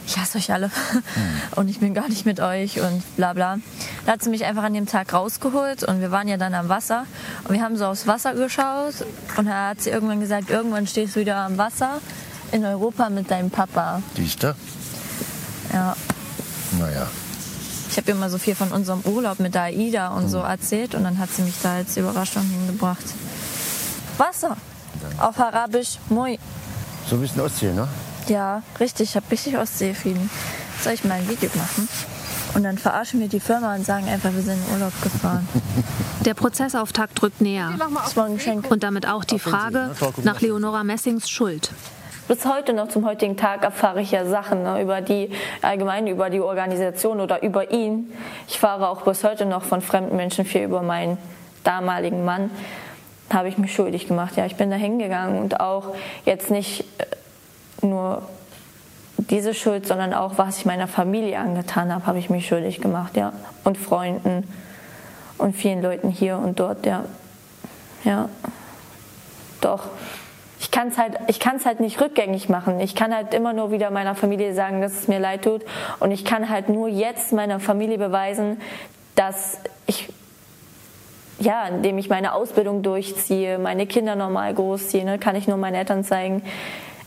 ich 0.07 0.19
hasse 0.19 0.39
euch 0.39 0.53
alle 0.53 0.71
und 1.57 1.69
ich 1.69 1.79
bin 1.79 1.95
gar 1.95 2.09
nicht 2.09 2.27
mit 2.27 2.41
euch 2.41 2.81
und 2.81 3.03
bla 3.17 3.33
bla. 3.33 3.59
Da 4.07 4.13
hat 4.13 4.23
sie 4.23 4.31
mich 4.31 4.45
einfach 4.45 4.65
an 4.65 4.75
dem 4.75 4.87
Tag 4.87 5.13
rausgeholt 5.13 5.85
und 5.85 6.01
wir 6.01 6.11
waren 6.11 6.27
ja 6.27 6.37
dann 6.37 6.55
am 6.55 6.69
Wasser 6.69 7.07
und 7.45 7.55
wir 7.55 7.63
haben 7.63 7.77
so 7.77 7.87
aufs 7.87 8.07
Wasser 8.07 8.35
geschaut 8.35 8.95
und 9.37 9.47
da 9.47 9.69
hat 9.69 9.81
sie 9.83 9.91
irgendwann 9.91 10.21
gesagt, 10.21 10.51
irgendwann 10.51 10.87
stehst 10.87 11.17
du 11.17 11.21
wieder 11.21 11.37
am 11.37 11.59
Wasser 11.59 12.01
in 12.53 12.65
Europa 12.65 13.09
mit 13.11 13.31
deinem 13.31 13.51
Papa. 13.51 14.03
Siehst 14.17 14.43
du? 14.43 14.55
Ja. 15.73 15.97
Naja. 16.79 17.07
Ich 17.91 17.97
habe 17.97 18.15
mal 18.15 18.31
so 18.31 18.39
viel 18.39 18.55
von 18.55 18.71
unserem 18.71 19.01
Urlaub 19.01 19.41
mit 19.41 19.55
der 19.55 19.63
AIDA 19.63 20.09
und 20.09 20.29
so 20.29 20.39
erzählt 20.39 20.95
und 20.95 21.03
dann 21.03 21.19
hat 21.19 21.31
sie 21.31 21.43
mich 21.43 21.55
da 21.61 21.75
als 21.75 21.97
Überraschung 21.97 22.45
hingebracht. 22.45 23.05
Wasser. 24.17 24.57
Auf 25.19 25.39
Arabisch 25.41 25.99
Moi. 26.09 26.37
So 27.09 27.17
ein 27.17 27.23
bisschen 27.23 27.41
Ostsee, 27.41 27.73
ne? 27.73 27.89
Ja, 28.29 28.63
richtig. 28.79 29.11
Ich 29.11 29.17
habe 29.17 29.27
richtig 29.31 29.59
Ostsee-Feeling. 29.59 30.31
Soll 30.83 30.93
ich 30.93 31.05
mal 31.05 31.15
ein 31.15 31.29
Video 31.29 31.51
machen? 31.57 31.89
Und 32.55 32.63
dann 32.63 32.79
verarschen 32.79 33.19
wir 33.21 33.29
die 33.29 33.41
Firma 33.41 33.75
und 33.75 33.85
sagen 33.85 34.09
einfach, 34.09 34.33
wir 34.33 34.43
sind 34.43 34.59
in 34.69 34.75
Urlaub 34.75 34.93
gefahren. 35.03 35.49
Der 36.25 36.35
Prozessauftakt 36.35 37.21
rückt 37.23 37.41
näher. 37.41 37.73
Das 38.03 38.17
war 38.17 38.27
ein 38.27 38.37
Geschenk. 38.37 38.71
Und 38.71 38.83
damit 38.83 39.09
auch 39.09 39.25
die 39.25 39.39
Frage 39.39 39.97
nach 40.23 40.41
Leonora 40.41 40.85
Messings 40.85 41.29
Schuld. 41.29 41.73
Bis 42.31 42.47
heute 42.47 42.75
noch 42.75 42.87
zum 42.87 43.05
heutigen 43.07 43.37
Tag 43.37 43.65
erfahre 43.65 44.01
ich 44.01 44.13
ja 44.13 44.25
Sachen 44.25 44.63
ne, 44.63 44.81
über 44.81 45.01
die 45.01 45.31
allgemein 45.63 46.07
über 46.07 46.31
die 46.31 46.39
Organisation 46.39 47.21
oder 47.21 47.43
über 47.43 47.73
ihn. 47.73 48.13
Ich 48.47 48.61
fahre 48.61 48.89
auch 48.89 49.03
bis 49.03 49.25
heute 49.25 49.47
noch 49.47 49.65
von 49.65 49.81
fremden 49.81 50.15
Menschen 50.15 50.45
viel 50.45 50.63
über 50.63 50.81
meinen 50.81 51.19
damaligen 51.65 52.25
Mann. 52.25 52.53
Habe 53.35 53.49
ich 53.49 53.59
mich 53.59 53.75
schuldig 53.75 54.07
gemacht. 54.07 54.37
Ja, 54.37 54.47
ich 54.47 54.55
bin 54.55 54.71
da 54.71 54.77
hingegangen 54.77 55.43
und 55.43 55.59
auch 55.59 55.97
jetzt 56.25 56.53
nicht 56.53 56.85
äh, 56.99 57.85
nur 57.85 58.23
diese 59.17 59.53
Schuld, 59.53 59.89
sondern 59.89 60.15
auch 60.15 60.39
was 60.39 60.59
ich 60.59 60.67
meiner 60.67 60.87
Familie 60.87 61.37
angetan 61.37 61.93
habe, 61.93 62.07
habe 62.07 62.21
ich 62.21 62.31
mich 62.31 62.47
schuldig 62.47 62.81
gemacht, 62.81 63.17
ja, 63.17 63.33
und 63.65 63.77
Freunden 63.77 64.47
und 65.37 65.57
vielen 65.57 65.83
Leuten 65.83 66.11
hier 66.11 66.39
und 66.39 66.61
dort, 66.61 66.87
ja, 66.87 67.07
ja, 68.05 68.29
doch. 69.61 69.89
Ich 70.71 70.77
kann 70.77 70.89
es 70.89 70.99
halt, 70.99 71.67
halt 71.67 71.81
nicht 71.81 72.01
rückgängig 72.01 72.49
machen. 72.49 72.79
Ich 72.79 72.95
kann 72.95 73.13
halt 73.13 73.35
immer 73.35 73.53
nur 73.53 73.73
wieder 73.73 73.91
meiner 73.91 74.15
Familie 74.15 74.55
sagen, 74.55 74.81
dass 74.81 74.93
es 74.93 75.09
mir 75.09 75.19
leid 75.19 75.43
tut. 75.43 75.63
Und 75.99 76.13
ich 76.13 76.25
kann 76.25 76.49
halt 76.49 76.69
nur 76.69 76.87
jetzt 76.87 77.33
meiner 77.33 77.59
Familie 77.59 77.99
beweisen, 77.99 78.61
dass 79.17 79.59
ich, 79.87 80.13
ja, 81.41 81.67
indem 81.67 81.99
ich 81.99 82.09
meine 82.09 82.35
Ausbildung 82.35 82.83
durchziehe, 82.83 83.59
meine 83.59 83.87
Kinder 83.87 84.15
normal 84.15 84.55
großziehe, 84.55 85.05
ne, 85.05 85.19
kann 85.19 85.35
ich 85.35 85.49
nur 85.49 85.57
meinen 85.57 85.75
Eltern 85.75 86.05
zeigen, 86.05 86.43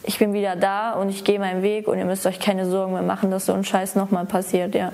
ich 0.04 0.20
bin 0.20 0.34
wieder 0.34 0.58
da 0.58 0.92
und 0.92 1.08
ich 1.08 1.24
gehe 1.24 1.40
meinen 1.40 1.64
Weg 1.64 1.88
und 1.88 1.98
ihr 1.98 2.06
müsst 2.06 2.26
euch 2.26 2.42
keine 2.42 2.66
Sorgen 2.66 2.92
mehr 2.92 3.02
machen, 3.02 3.32
dass 3.32 3.46
so 3.46 3.54
ein 3.54 3.64
Scheiß 3.64 3.96
nochmal 3.96 4.26
passiert, 4.26 4.76
ja. 4.76 4.92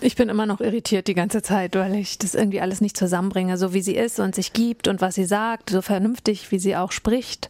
Ich 0.00 0.16
bin 0.16 0.28
immer 0.28 0.46
noch 0.46 0.60
irritiert 0.60 1.06
die 1.06 1.14
ganze 1.14 1.40
Zeit, 1.42 1.76
weil 1.76 1.94
ich 1.94 2.18
das 2.18 2.34
irgendwie 2.34 2.60
alles 2.60 2.80
nicht 2.80 2.96
zusammenbringe, 2.96 3.56
so 3.56 3.72
wie 3.72 3.80
sie 3.80 3.94
ist 3.94 4.18
und 4.18 4.34
sich 4.34 4.52
gibt 4.52 4.88
und 4.88 5.00
was 5.00 5.14
sie 5.14 5.24
sagt, 5.24 5.70
so 5.70 5.82
vernünftig, 5.82 6.50
wie 6.50 6.58
sie 6.58 6.76
auch 6.76 6.92
spricht. 6.92 7.48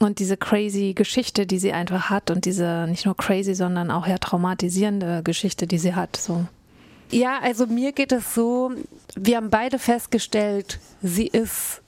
Und 0.00 0.18
diese 0.18 0.36
crazy 0.36 0.94
Geschichte, 0.94 1.46
die 1.46 1.58
sie 1.58 1.72
einfach 1.72 2.10
hat 2.10 2.30
und 2.30 2.44
diese 2.44 2.86
nicht 2.88 3.06
nur 3.06 3.16
crazy, 3.16 3.54
sondern 3.54 3.90
auch 3.90 4.06
ja 4.06 4.18
traumatisierende 4.18 5.22
Geschichte, 5.22 5.66
die 5.66 5.78
sie 5.78 5.94
hat. 5.94 6.16
So. 6.16 6.46
Ja, 7.10 7.38
also 7.40 7.66
mir 7.66 7.92
geht 7.92 8.12
es 8.12 8.34
so, 8.34 8.72
wir 9.14 9.36
haben 9.36 9.50
beide 9.50 9.78
festgestellt, 9.78 10.80
sie 11.02 11.26
ist, 11.26 11.82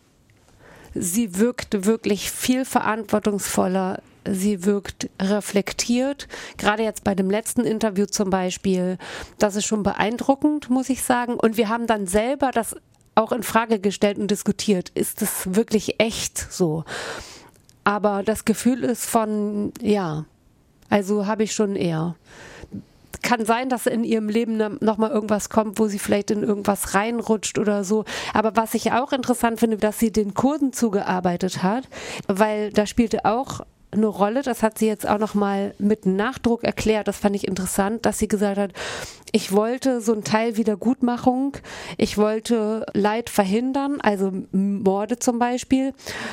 sie 0.95 1.39
wirkt 1.39 1.87
wirklich 1.87 2.31
viel 2.31 2.65
verantwortungsvoller 2.65 4.01
sie 4.35 4.65
wirkt 4.65 5.11
reflektiert. 5.21 6.29
Gerade 6.57 6.83
jetzt 6.83 7.05
bei 7.05 7.15
dem 7.15 7.31
letzten 7.31 7.63
Interview 7.63 8.07
zum 8.07 8.31
Beispiel, 8.31 8.99
das 9.39 9.57
ist 9.57 9.67
schon 9.67 9.83
beeindruckend, 9.83 10.71
muss 10.71 10.89
ich 10.89 11.03
sagen. 11.03 11.35
Und 11.35 11.57
wir 11.57 11.69
haben 11.69 11.87
dann 11.87 12.07
selber 12.07 12.51
das 12.53 12.77
auch 13.15 13.33
in 13.33 13.43
Frage 13.43 13.81
gestellt 13.81 14.19
und 14.19 14.31
diskutiert. 14.31 14.91
Ist 14.91 15.23
es 15.23 15.55
wirklich 15.55 16.01
echt 16.01 16.39
so? 16.39 16.85
Aber 17.85 18.23
das 18.23 18.45
Gefühl 18.45 18.85
ist 18.85 19.07
von, 19.07 19.73
ja, 19.81 20.25
also 20.91 21.27
habe 21.27 21.43
ich 21.43 21.53
schon 21.53 21.77
eher 21.77 22.17
kann 23.23 23.45
sein, 23.45 23.69
dass 23.69 23.87
in 23.87 24.05
ihrem 24.05 24.29
Leben 24.29 24.79
nochmal 24.81 25.11
irgendwas 25.11 25.51
kommt, 25.51 25.79
wo 25.79 25.87
sie 25.87 25.99
vielleicht 25.99 26.31
in 26.31 26.43
irgendwas 26.43 26.95
reinrutscht 26.95 27.59
oder 27.59 27.85
so. 27.85 28.05
Aber 28.33 28.57
was 28.57 28.75
ich 28.75 28.93
auch 28.93 29.13
interessant 29.13 29.61
finde, 29.61 29.77
dass 29.77 29.99
sie 29.99 30.13
den 30.13 30.35
Kurden 30.35 30.73
zugearbeitet 30.73 31.63
hat, 31.63 31.89
weil 32.27 32.71
da 32.73 32.87
spielte 32.87 33.25
auch 33.25 33.61
eine 33.99 34.07
Rolle. 34.07 34.43
Das 34.43 34.63
hat 34.63 34.79
sie 34.79 34.87
jetzt 34.87 35.09
auch 35.09 35.19
noch 35.19 35.35
mal 35.35 35.75
mit 35.79 36.07
Nachdruck 36.07 36.65
erklärt. 36.65 37.09
Das 37.09 37.19
fand 37.19 37.37
ich 37.37 37.47
interessant, 37.47 38.07
dass 38.07 38.19
sie 38.19 38.29
gesagt 38.29 38.59
hat, 38.59 38.73
ich 39.33 39.53
wollte 39.53 40.01
so 40.01 40.13
einen 40.13 40.25
Teil 40.25 40.57
Wiedergutmachung. 40.57 41.57
Ich 41.97 42.17
wollte 42.17 42.87
Leid 42.95 43.29
verhindern, 43.29 44.01
also 44.01 44.33
Morde 44.53 45.19
zum 45.19 45.39
Beispiel. 45.39 45.93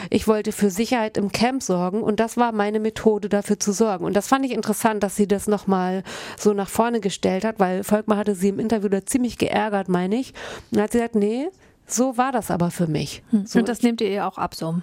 Ich 0.10 0.28
wollte 0.28 0.52
für 0.52 0.70
Sicherheit 0.70 1.18
im 1.18 1.32
Camp 1.32 1.62
sorgen 1.62 2.02
und 2.02 2.20
das 2.20 2.38
war 2.38 2.52
meine 2.52 2.80
Methode, 2.80 3.28
dafür 3.28 3.60
zu 3.60 3.74
sorgen. 3.74 4.06
Und 4.06 4.16
das 4.16 4.28
fand 4.28 4.46
ich 4.46 4.52
interessant, 4.52 5.04
dass 5.04 5.16
sie 5.16 5.28
das 5.28 5.48
noch 5.48 5.68
mal 5.68 6.04
so 6.38 6.54
nach 6.54 6.70
vorne 6.70 7.02
gestellt 7.02 7.44
hat, 7.44 7.60
weil 7.60 7.84
Volkmar 7.84 8.18
hatte 8.18 8.36
sie 8.36 8.50
im 8.50 8.60
Interview 8.60 8.90
da 8.90 9.06
ziemlich 9.06 9.38
geärgert, 9.38 9.90
meine 9.90 10.16
ich. 10.16 10.34
Und 10.72 10.82
hat 10.82 10.92
sie 10.94 11.00
gesagt, 11.00 11.16
nee, 11.16 11.50
so 11.88 12.18
war 12.18 12.32
das 12.32 12.50
aber 12.50 12.72
für 12.72 12.88
mich. 12.88 13.24
Hm. 13.32 13.46
So 13.46 13.60
Und 13.60 13.70
das 13.70 13.82
nehmt 13.82 14.02
ihr 14.02 14.10
ihr 14.10 14.28
auch 14.28 14.38
ab 14.38 14.56
so? 14.56 14.76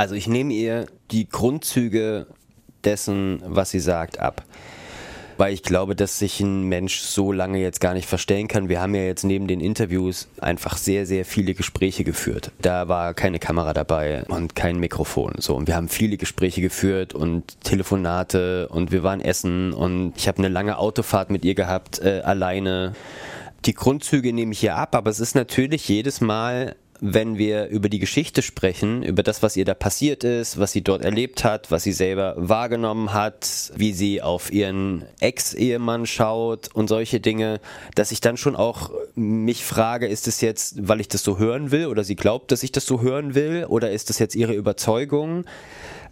Also 0.00 0.14
ich 0.14 0.26
nehme 0.26 0.54
ihr 0.54 0.86
die 1.10 1.28
Grundzüge 1.28 2.26
dessen, 2.84 3.42
was 3.44 3.70
sie 3.70 3.80
sagt, 3.80 4.18
ab. 4.18 4.42
Weil 5.36 5.52
ich 5.52 5.62
glaube, 5.62 5.94
dass 5.94 6.18
sich 6.18 6.40
ein 6.40 6.62
Mensch 6.62 7.00
so 7.00 7.32
lange 7.32 7.58
jetzt 7.58 7.82
gar 7.82 7.92
nicht 7.92 8.08
verstellen 8.08 8.48
kann. 8.48 8.70
Wir 8.70 8.80
haben 8.80 8.94
ja 8.94 9.02
jetzt 9.02 9.24
neben 9.24 9.46
den 9.46 9.60
Interviews 9.60 10.28
einfach 10.40 10.78
sehr, 10.78 11.04
sehr 11.04 11.26
viele 11.26 11.52
Gespräche 11.52 12.02
geführt. 12.02 12.50
Da 12.62 12.88
war 12.88 13.12
keine 13.12 13.38
Kamera 13.38 13.74
dabei 13.74 14.22
und 14.28 14.56
kein 14.56 14.78
Mikrofon. 14.78 15.34
So, 15.36 15.54
und 15.54 15.68
wir 15.68 15.76
haben 15.76 15.90
viele 15.90 16.16
Gespräche 16.16 16.62
geführt 16.62 17.12
und 17.12 17.62
Telefonate 17.62 18.68
und 18.68 18.92
wir 18.92 19.02
waren 19.02 19.20
essen 19.20 19.74
und 19.74 20.14
ich 20.16 20.28
habe 20.28 20.38
eine 20.38 20.48
lange 20.48 20.78
Autofahrt 20.78 21.28
mit 21.28 21.44
ihr 21.44 21.54
gehabt, 21.54 21.98
äh, 21.98 22.22
alleine. 22.24 22.94
Die 23.66 23.74
Grundzüge 23.74 24.32
nehme 24.32 24.52
ich 24.52 24.60
hier 24.60 24.76
ab, 24.76 24.94
aber 24.94 25.10
es 25.10 25.20
ist 25.20 25.34
natürlich 25.34 25.86
jedes 25.90 26.22
Mal 26.22 26.74
wenn 27.00 27.38
wir 27.38 27.68
über 27.68 27.88
die 27.88 27.98
Geschichte 27.98 28.42
sprechen, 28.42 29.02
über 29.02 29.22
das, 29.22 29.42
was 29.42 29.56
ihr 29.56 29.64
da 29.64 29.74
passiert 29.74 30.22
ist, 30.24 30.58
was 30.58 30.72
sie 30.72 30.82
dort 30.82 31.04
erlebt 31.04 31.44
hat, 31.44 31.70
was 31.70 31.82
sie 31.82 31.92
selber 31.92 32.34
wahrgenommen 32.36 33.12
hat, 33.12 33.72
wie 33.74 33.92
sie 33.92 34.20
auf 34.22 34.52
ihren 34.52 35.04
Ex-Ehemann 35.20 36.06
schaut 36.06 36.68
und 36.74 36.88
solche 36.88 37.20
Dinge, 37.20 37.60
dass 37.94 38.12
ich 38.12 38.20
dann 38.20 38.36
schon 38.36 38.54
auch 38.54 38.90
mich 39.14 39.64
frage, 39.64 40.06
ist 40.06 40.28
es 40.28 40.40
jetzt, 40.40 40.88
weil 40.88 41.00
ich 41.00 41.08
das 41.08 41.22
so 41.22 41.38
hören 41.38 41.70
will 41.70 41.86
oder 41.86 42.04
sie 42.04 42.16
glaubt, 42.16 42.52
dass 42.52 42.62
ich 42.62 42.72
das 42.72 42.86
so 42.86 43.00
hören 43.00 43.34
will 43.34 43.64
oder 43.68 43.90
ist 43.90 44.10
das 44.10 44.18
jetzt 44.18 44.34
ihre 44.34 44.54
Überzeugung? 44.54 45.44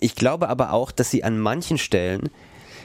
Ich 0.00 0.14
glaube 0.14 0.48
aber 0.48 0.72
auch, 0.72 0.90
dass 0.90 1.10
sie 1.10 1.24
an 1.24 1.38
manchen 1.38 1.78
Stellen 1.78 2.30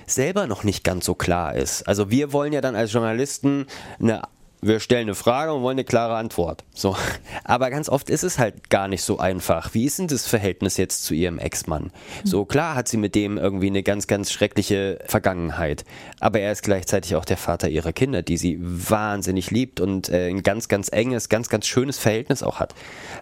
selber 0.06 0.48
noch 0.48 0.64
nicht 0.64 0.84
ganz 0.84 1.06
so 1.06 1.16
klar 1.16 1.56
ist. 1.56 1.88
Also 1.88 2.10
wir 2.10 2.34
wollen 2.34 2.54
ja 2.54 2.62
dann 2.62 2.76
als 2.76 2.92
Journalisten 2.92 3.68
eine 4.00 4.24
wir 4.64 4.80
stellen 4.80 5.04
eine 5.04 5.16
Frage 5.16 5.54
und 5.54 5.62
wollen 5.62 5.76
eine 5.76 5.84
klare 5.84 6.16
Antwort. 6.16 6.64
So. 6.74 6.96
Aber 7.44 7.70
ganz 7.70 7.90
oft 7.90 8.10
ist 8.10 8.24
es 8.24 8.40
halt 8.40 8.70
gar 8.70 8.88
nicht 8.88 9.04
so 9.04 9.20
einfach. 9.20 9.74
Wie 9.74 9.86
ist 9.86 10.00
denn 10.00 10.08
das 10.08 10.28
Verhältnis 10.28 10.78
jetzt 10.78 11.04
zu 11.04 11.14
ihrem 11.14 11.40
Ex-Mann? 11.40 11.92
So 12.24 12.46
klar 12.46 12.76
hat 12.76 12.88
sie 12.88 12.98
mit 12.98 13.16
dem 13.16 13.38
irgendwie 13.38 13.68
eine 13.68 13.84
ganz, 13.84 14.08
ganz 14.08 14.32
schreckliche 14.32 15.00
Vergangenheit. 15.06 15.84
Aber 16.20 16.40
er 16.40 16.52
ist 16.52 16.64
gleichzeitig 16.64 17.16
auch 17.16 17.26
der 17.26 17.38
Vater 17.38 17.70
ihrer 17.70 17.94
Kinder, 17.94 18.22
die 18.22 18.38
sie 18.38 18.58
wahnsinnig 18.62 19.52
liebt 19.52 19.80
und 19.80 20.10
äh, 20.10 20.30
ein 20.30 20.44
ganz, 20.44 20.68
ganz 20.68 20.90
enges, 20.90 21.30
ganz, 21.30 21.50
ganz 21.50 21.68
schönes 21.68 21.98
Verhältnis 21.98 22.44
auch 22.44 22.60
hat. 22.60 22.74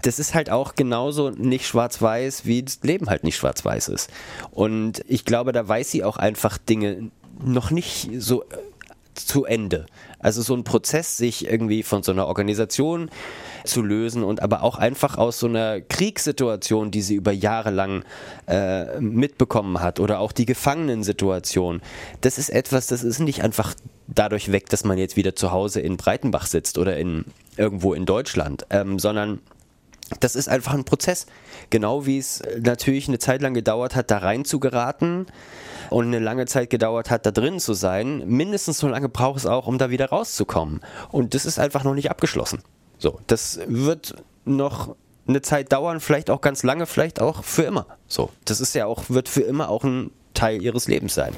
Das 0.04 0.20
ist 0.20 0.36
halt 0.36 0.50
auch 0.50 0.76
genauso 0.76 1.32
nicht 1.32 1.66
schwarz-weiß, 1.66 2.46
wie 2.46 2.64
das 2.64 2.80
Leben 2.84 3.10
halt 3.10 3.24
nicht 3.24 3.38
schwarz-weiß 3.38 3.90
ist. 3.90 4.10
Und 4.52 5.04
ich 5.08 5.26
glaube, 5.26 5.52
da 5.52 5.68
weiß 5.68 5.90
sie 5.90 6.04
auch 6.04 6.18
einfach 6.18 6.58
Dinge 6.58 7.12
noch 7.44 7.72
nicht 7.72 8.10
so 8.18 8.44
zu 9.16 9.46
Ende. 9.46 9.86
Also 10.20 10.42
so 10.42 10.54
ein 10.56 10.64
Prozess, 10.64 11.18
sich 11.18 11.48
irgendwie 11.48 11.84
von 11.84 12.04
so 12.04 12.12
einer 12.12 12.28
Organisation 12.28 13.10
zu 13.64 13.82
lösen 13.82 14.24
und 14.24 14.42
aber 14.42 14.64
auch 14.64 14.78
einfach 14.78 15.18
aus 15.18 15.40
so 15.40 15.48
einer 15.48 15.82
Kriegssituation, 15.82 16.92
die 16.92 17.02
sie 17.02 17.16
über 17.16 17.32
Jahre 17.32 17.72
lang 17.72 18.04
äh, 18.48 19.00
mitbekommen 19.00 19.82
hat 19.82 20.00
oder 20.00 20.20
auch 20.20 20.32
die 20.32 20.46
Gefangenensituation. 20.46 21.82
Das 22.22 22.38
ist 22.38 22.50
etwas, 22.50 22.88
das 22.88 23.04
ist 23.04 23.20
nicht 23.20 23.44
einfach 23.44 23.74
dadurch 24.08 24.52
weg, 24.52 24.70
dass 24.70 24.84
man 24.84 24.98
jetzt 24.98 25.16
wieder 25.16 25.36
zu 25.36 25.52
Hause 25.52 25.82
in 25.82 25.98
Breitenbach 25.98 26.46
sitzt 26.46 26.78
oder 26.78 26.98
in 26.98 27.26
irgendwo 27.58 27.94
in 27.94 28.06
Deutschland, 28.06 28.66
ähm, 28.70 29.00
sondern 29.00 29.40
das 30.20 30.36
ist 30.36 30.50
einfach 30.50 30.74
ein 30.74 30.84
Prozess. 30.84 31.26
Genau 31.70 32.06
wie 32.06 32.18
es 32.18 32.42
natürlich 32.60 33.08
eine 33.08 33.20
Zeit 33.20 33.42
lang 33.42 33.54
gedauert 33.54 33.96
hat, 33.96 34.12
da 34.12 34.18
rein 34.18 34.46
zu 34.46 34.60
geraten 34.60 35.28
und 35.92 36.06
eine 36.08 36.20
lange 36.20 36.46
Zeit 36.46 36.70
gedauert 36.70 37.10
hat, 37.12 37.26
da 37.26 37.32
drin 37.32 37.60
zu 37.60 37.74
sein. 37.74 38.24
Mindestens 38.26 38.78
so 38.78 38.88
lange 38.88 39.10
braucht 39.10 39.40
es 39.40 39.46
auch, 39.46 39.68
um 39.68 39.78
da 39.78 39.90
wieder 39.90 40.10
rauszukommen. 40.10 40.80
Und 41.12 41.34
das 41.34 41.46
ist 41.46 41.60
einfach 41.60 41.84
noch 41.84 41.94
nicht 41.94 42.10
abgeschlossen. 42.10 42.64
So, 42.98 43.20
das 43.28 43.60
wird 43.68 44.16
noch 44.46 44.96
eine 45.28 45.42
Zeit 45.42 45.72
dauern, 45.72 46.00
vielleicht 46.00 46.30
auch 46.30 46.40
ganz 46.42 46.64
lange, 46.64 46.86
vielleicht 46.86 47.20
auch 47.20 47.44
für 47.44 47.64
immer. 47.64 47.86
So, 48.08 48.30
das 48.46 48.62
ist 48.62 48.74
ja 48.74 48.86
auch, 48.86 49.10
wird 49.10 49.28
für 49.28 49.42
immer 49.42 49.70
auch 49.70 49.84
ein 49.84 50.12
Teil 50.34 50.62
ihres 50.62 50.88
Lebens 50.88 51.14
sein. 51.14 51.34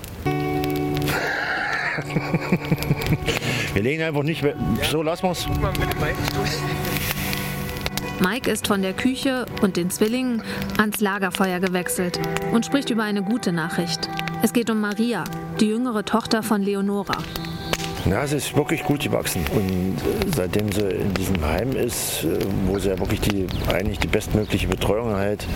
Wir 3.74 3.82
legen 3.82 4.04
einfach 4.04 4.24
nicht 4.24 4.44
mehr. 4.44 4.56
So, 4.92 5.02
lassen 5.02 5.24
wir 5.24 5.32
es. 5.32 5.48
Mike 8.20 8.50
ist 8.50 8.68
von 8.68 8.84
der 8.84 8.94
Küche 8.94 9.48
und 9.62 9.78
den 9.78 9.90
Zwillingen 9.90 10.44
ans 10.78 11.02
Lagerfeuer 11.02 11.60
gewechselt 11.60 12.20
und 12.52 12.66
spricht 12.66 12.92
über 12.92 13.04
eine 13.04 13.24
gute 13.24 13.52
Nachricht. 13.52 14.10
Es 14.44 14.52
geht 14.52 14.70
um 14.70 14.82
Maria, 14.82 15.24
die 15.62 15.68
jüngere 15.68 16.04
Tochter 16.04 16.44
von 16.44 16.62
Leonora. 16.62 17.18
Ja, 18.06 18.28
sie 18.28 18.36
ist 18.36 18.58
wirklich 18.58 18.84
gut 18.84 19.00
gewachsen. 19.00 19.46
Und 19.56 19.96
äh, 19.96 20.36
seitdem 20.36 20.70
sie 20.70 20.82
in 20.82 21.14
diesem 21.14 21.46
Heim 21.46 21.72
ist, 21.72 22.26
äh, 22.26 22.40
wo 22.66 22.78
sie 22.78 22.90
ja 22.90 23.00
wirklich 23.00 23.22
die, 23.22 23.48
eigentlich 23.72 24.00
die 24.00 24.08
bestmögliche 24.08 24.68
Betreuung 24.68 25.12
erhält, 25.12 25.48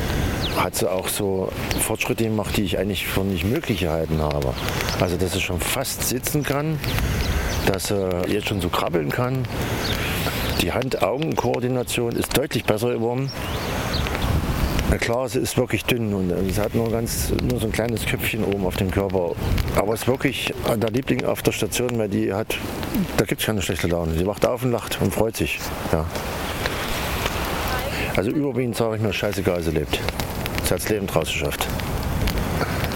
hat 0.55 0.75
sie 0.75 0.89
auch 0.89 1.09
so 1.09 1.49
Fortschritte 1.81 2.23
gemacht, 2.23 2.55
die 2.55 2.61
ich 2.61 2.77
eigentlich 2.77 3.05
für 3.05 3.25
nicht 3.25 3.43
möglich 3.43 3.81
gehalten 3.81 4.21
habe. 4.21 4.53
Also, 5.01 5.17
dass 5.17 5.33
sie 5.33 5.41
schon 5.41 5.59
fast 5.59 6.07
sitzen 6.07 6.43
kann, 6.43 6.79
dass 7.65 7.89
sie 7.89 8.09
jetzt 8.29 8.47
schon 8.47 8.61
so 8.61 8.69
krabbeln 8.69 9.09
kann. 9.09 9.43
Die 10.61 10.71
Hand-Augen-Koordination 10.71 12.13
ist 12.13 12.37
deutlich 12.37 12.63
besser 12.63 12.93
geworden. 12.93 13.33
Na 14.89 14.97
klar, 14.97 15.27
sie 15.27 15.39
ist 15.39 15.57
wirklich 15.57 15.83
dünn 15.83 16.13
und 16.13 16.31
sie 16.49 16.61
hat 16.61 16.73
nur, 16.73 16.89
ganz, 16.89 17.33
nur 17.43 17.59
so 17.59 17.65
ein 17.65 17.73
kleines 17.73 18.05
Köpfchen 18.05 18.43
oben 18.45 18.65
auf 18.65 18.77
dem 18.77 18.89
Körper. 18.89 19.31
Aber 19.75 19.93
es 19.93 20.01
ist 20.01 20.07
wirklich 20.07 20.53
der 20.65 20.89
Liebling 20.91 21.25
auf 21.25 21.41
der 21.41 21.51
Station, 21.51 21.97
weil 21.97 22.07
die 22.07 22.33
hat, 22.33 22.55
da 23.17 23.25
gibt 23.25 23.41
es 23.41 23.47
keine 23.47 23.61
schlechte 23.61 23.87
Laune. 23.87 24.13
Sie 24.13 24.25
wacht 24.25 24.45
auf 24.45 24.63
und 24.63 24.71
lacht 24.71 25.01
und 25.01 25.13
freut 25.13 25.35
sich. 25.35 25.59
Ja. 25.91 26.05
Also 28.15 28.31
überwiegend 28.31 28.77
sage 28.77 28.95
ich 28.95 29.01
mir, 29.01 29.11
scheißegal, 29.11 29.61
sie 29.61 29.71
lebt. 29.71 29.99
Sie 30.63 30.73
hat 30.73 30.79
das 30.79 30.89
Leben 30.89 31.05
draus 31.05 31.27
geschafft. 31.27 31.67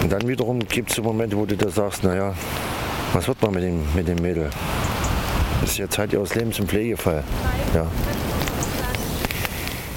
Und 0.02 0.12
dann 0.12 0.26
wiederum 0.28 0.60
gibt 0.60 0.92
es 0.92 0.96
so 0.96 1.04
Momente, 1.04 1.36
wo 1.36 1.46
du 1.46 1.58
da 1.58 1.70
sagst, 1.70 2.04
naja, 2.06 2.34
was 3.14 3.28
wird 3.28 3.42
man 3.42 3.54
mit 3.54 3.64
dem, 3.64 3.84
mit 3.94 4.08
dem 4.08 4.18
Mädel? 4.22 4.50
Das 5.60 5.72
ist 5.72 5.78
ja 5.78 5.90
Zeit 5.90 6.14
ihres 6.14 6.34
Lebens 6.36 6.58
im 6.58 6.68
Pflegefall. 6.68 7.24
Ja. 7.76 7.86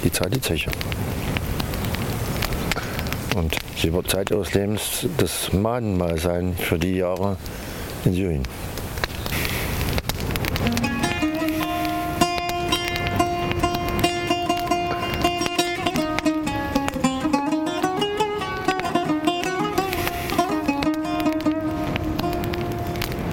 Die 0.03 0.11
Zeit 0.11 0.35
die 0.35 0.41
Zeche. 0.41 0.71
Und 3.35 3.57
sie 3.77 3.93
wird 3.93 4.09
Zeit 4.09 4.31
ihres 4.31 4.55
Lebens 4.55 5.07
das 5.17 5.53
Mahnmal 5.53 6.19
sein 6.19 6.57
für 6.57 6.79
die 6.79 6.97
Jahre 6.97 7.37
in 8.05 8.15
Syrien. 8.15 8.43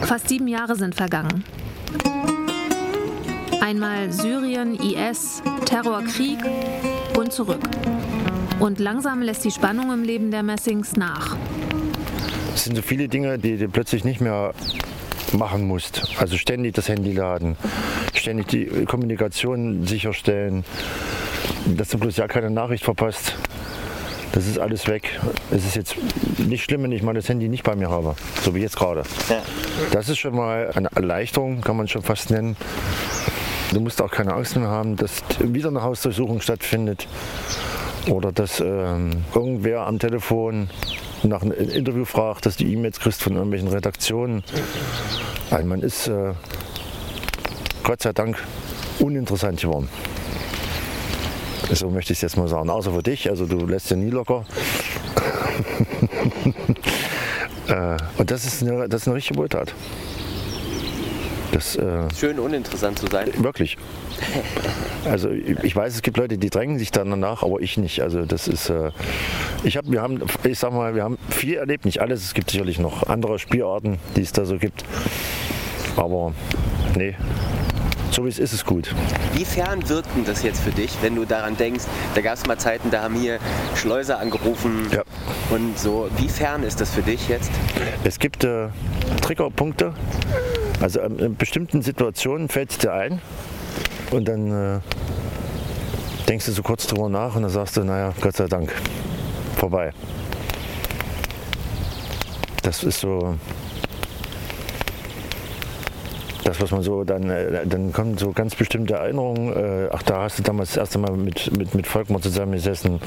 Fast 0.02 0.28
sieben 0.28 0.48
Jahre 0.48 0.76
sind 0.76 0.96
vergangen. 0.96 1.46
Einmal 3.62 4.12
Syrien, 4.12 4.76
IS, 4.76 5.42
Terror, 5.66 6.04
Krieg 6.04 6.40
und 7.16 7.32
zurück. 7.32 7.62
Und 8.62 8.80
langsam 8.80 9.24
lässt 9.24 9.44
die 9.44 9.50
Spannung 9.50 9.92
im 9.92 10.04
Leben 10.04 10.30
der 10.30 10.44
Messings 10.44 10.96
nach. 10.96 11.36
Es 12.54 12.66
sind 12.66 12.76
so 12.76 12.84
viele 12.84 13.08
Dinge, 13.08 13.40
die 13.40 13.58
du 13.58 13.68
plötzlich 13.68 14.04
nicht 14.04 14.22
mehr 14.22 14.54
machen 15.34 15.66
musst. 15.66 16.04
Also 16.20 16.38
ständig 16.38 16.76
das 16.76 16.88
Handy 16.88 17.12
laden, 17.12 17.58
ständig 18.14 18.50
die 18.50 18.66
Kommunikation 18.86 19.88
sicherstellen, 19.88 20.64
dass 21.76 21.90
du 21.90 21.98
bloß 21.98 22.18
ja 22.18 22.28
keine 22.28 22.52
Nachricht 22.52 22.84
verpasst. 22.84 23.36
Das 24.34 24.46
ist 24.46 24.60
alles 24.60 24.88
weg. 24.88 25.20
Es 25.50 25.66
ist 25.66 25.76
jetzt 25.76 25.96
nicht 26.38 26.64
schlimm, 26.64 26.84
wenn 26.84 26.92
ich 26.92 27.02
mal 27.02 27.16
das 27.16 27.30
Handy 27.30 27.50
nicht 27.50 27.64
bei 27.64 27.76
mir 27.76 27.90
habe, 27.90 28.16
so 28.44 28.54
wie 28.54 28.60
jetzt 28.60 28.78
gerade. 28.78 29.02
Ja. 29.28 29.42
Das 29.92 30.08
ist 30.08 30.20
schon 30.20 30.36
mal 30.36 30.70
eine 30.76 30.90
Erleichterung, 30.94 31.62
kann 31.62 31.78
man 31.78 31.88
schon 31.88 32.04
fast 32.04 32.30
nennen. 32.30 32.56
Du 33.74 33.80
musst 33.80 34.04
auch 34.04 34.12
keine 34.12 34.36
Angst 34.36 34.56
mehr 34.56 34.68
haben, 34.68 34.98
dass 34.98 35.24
wieder 35.40 35.70
eine 35.70 35.82
Hausdurchsuchung 35.82 36.42
stattfindet 36.42 37.08
oder 38.10 38.32
dass 38.32 38.60
ähm, 38.60 39.24
irgendwer 39.34 39.86
am 39.88 40.00
Telefon 40.00 40.70
nach 41.24 41.42
einem 41.42 41.52
Interview 41.52 42.06
fragt, 42.06 42.46
dass 42.46 42.58
du 42.58 42.66
E-Mails 42.66 43.00
kriegst 43.00 43.22
von 43.22 43.36
irgendwelchen 43.36 43.68
Redaktionen. 43.68 44.44
Weil 45.50 45.64
man 45.66 45.82
ist 45.82 46.08
äh, 46.08 46.34
Gott 47.84 48.02
sei 48.02 48.14
Dank 48.14 48.38
uninteressant 49.00 49.62
geworden. 49.62 49.90
So 51.72 51.90
möchte 51.90 52.14
ich 52.14 52.18
es 52.18 52.22
jetzt 52.22 52.38
mal 52.38 52.48
sagen. 52.48 52.70
Außer 52.70 52.92
für 52.92 53.04
dich, 53.04 53.30
also 53.30 53.46
du 53.46 53.66
lässt 53.66 53.90
ja 53.92 53.98
nie 53.98 54.10
locker. 54.10 54.46
äh, 57.68 57.98
und 58.18 58.32
das 58.32 58.46
ist, 58.46 58.62
eine, 58.64 58.90
das 58.90 59.02
ist 59.02 59.08
eine 59.08 59.16
richtige 59.16 59.40
Wohltat. 59.40 59.74
Das, 61.52 61.76
äh, 61.76 62.08
Schön 62.18 62.40
uninteressant 62.40 63.00
zu 63.00 63.08
sein. 63.08 63.30
Wirklich. 63.38 63.78
Also 65.06 65.30
ich 65.30 65.76
weiß, 65.76 65.96
es 65.96 66.02
gibt 66.02 66.18
Leute, 66.18 66.38
die 66.38 66.50
drängen 66.50 66.78
sich 66.80 66.92
dann 66.92 67.10
danach, 67.10 67.44
aber 67.44 67.60
ich 67.60 67.78
nicht. 67.78 68.02
Also 68.02 68.26
das 68.26 68.48
ist, 68.48 68.70
äh, 68.70 68.92
ich 69.64 69.78
habe, 69.78 69.92
wir 69.92 70.02
haben, 70.02 70.22
ich 70.44 70.60
sag 70.60 70.72
mal, 70.72 70.96
wir 70.96 71.04
haben 71.04 71.18
viel 71.30 71.56
erlebt, 71.56 71.86
nicht 71.86 72.02
alles. 72.02 72.24
Es 72.24 72.34
gibt 72.34 72.52
sicherlich 72.52 72.80
noch 72.80 73.08
andere 73.08 73.40
Spielarten, 73.40 73.98
die 74.16 74.22
es 74.22 74.32
da 74.32 74.46
so 74.46 74.58
gibt. 74.58 74.86
Aber 75.98 76.34
nee, 76.96 77.16
so 78.12 78.26
wie 78.26 78.30
es 78.30 78.40
ist, 78.40 78.54
ist 78.54 78.66
gut. 78.66 78.94
Wie 79.34 79.46
fern 79.46 79.88
wirkt 79.88 80.10
denn 80.16 80.26
das 80.26 80.44
jetzt 80.44 80.62
für 80.62 80.72
dich, 80.72 80.92
wenn 81.02 81.16
du 81.16 81.26
daran 81.26 81.56
denkst, 81.56 81.86
da 82.14 82.22
gab 82.22 82.34
es 82.34 82.46
mal 82.46 82.58
Zeiten, 82.58 82.92
da 82.92 83.04
haben 83.04 83.16
hier 83.16 83.40
Schleuser 83.76 84.20
angerufen 84.20 84.88
ja. 84.92 85.04
und 85.50 85.80
so. 85.80 86.10
Wie 86.18 86.28
fern 86.28 86.64
ist 86.64 86.82
das 86.82 86.94
für 86.94 87.02
dich 87.02 87.30
jetzt? 87.30 87.52
Es 88.04 88.20
gibt 88.20 88.44
äh, 88.44 88.68
Triggerpunkte. 89.22 89.94
Also 90.82 91.00
in 91.02 91.36
bestimmten 91.36 91.82
Situationen 91.84 92.50
fällt 92.50 92.72
es 92.72 92.78
dir 92.80 92.92
ein 92.92 93.22
und 94.10 94.28
dann 94.28 94.52
äh, 94.52 94.80
denkst 96.28 96.48
du 96.48 96.52
so 96.52 96.64
kurz 96.64 96.88
drüber 96.88 97.08
nach 97.08 97.36
und 97.36 97.44
dann 97.44 97.52
sagst 97.52 97.78
du, 97.78 97.84
naja, 97.84 98.14
Gott 98.20 98.36
sei 98.36 98.48
Dank, 98.48 98.74
vorbei. 99.58 99.92
Das 102.64 102.84
ist 102.84 103.00
so, 103.00 103.38
das, 106.44 106.60
was 106.60 106.72
man 106.72 106.82
so 106.82 107.04
dann, 107.04 107.30
äh, 107.30 107.66
dann 107.66 107.94
kommen 107.94 108.18
so 108.18 108.32
ganz 108.32 108.56
bestimmte 108.56 108.96
Erinnerungen. 108.96 109.56
Äh, 109.56 109.90
ach, 109.92 110.04
da 110.04 110.24
hast 110.24 110.40
du 110.40 110.44
damals 110.44 110.70
das 110.70 110.78
erste 110.78 110.98
Mal 110.98 111.12
mit, 111.12 111.56
mit, 111.56 111.76
mit 111.76 111.86
Volkmar 111.86 112.22
zusammengesessen. 112.22 113.00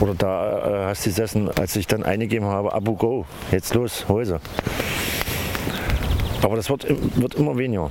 Oder 0.00 0.14
da 0.14 0.58
äh, 0.58 0.84
hast 0.86 1.06
du 1.06 1.10
gesessen, 1.10 1.48
als 1.48 1.76
ich 1.76 1.86
dann 1.86 2.02
eingegeben 2.02 2.46
habe, 2.46 2.72
Abu 2.74 2.94
Go, 2.94 3.26
jetzt 3.52 3.74
los, 3.74 4.06
Häuser. 4.08 4.40
Aber 6.42 6.56
das 6.56 6.70
wird, 6.70 6.86
wird 7.16 7.34
immer 7.34 7.56
weniger. 7.58 7.90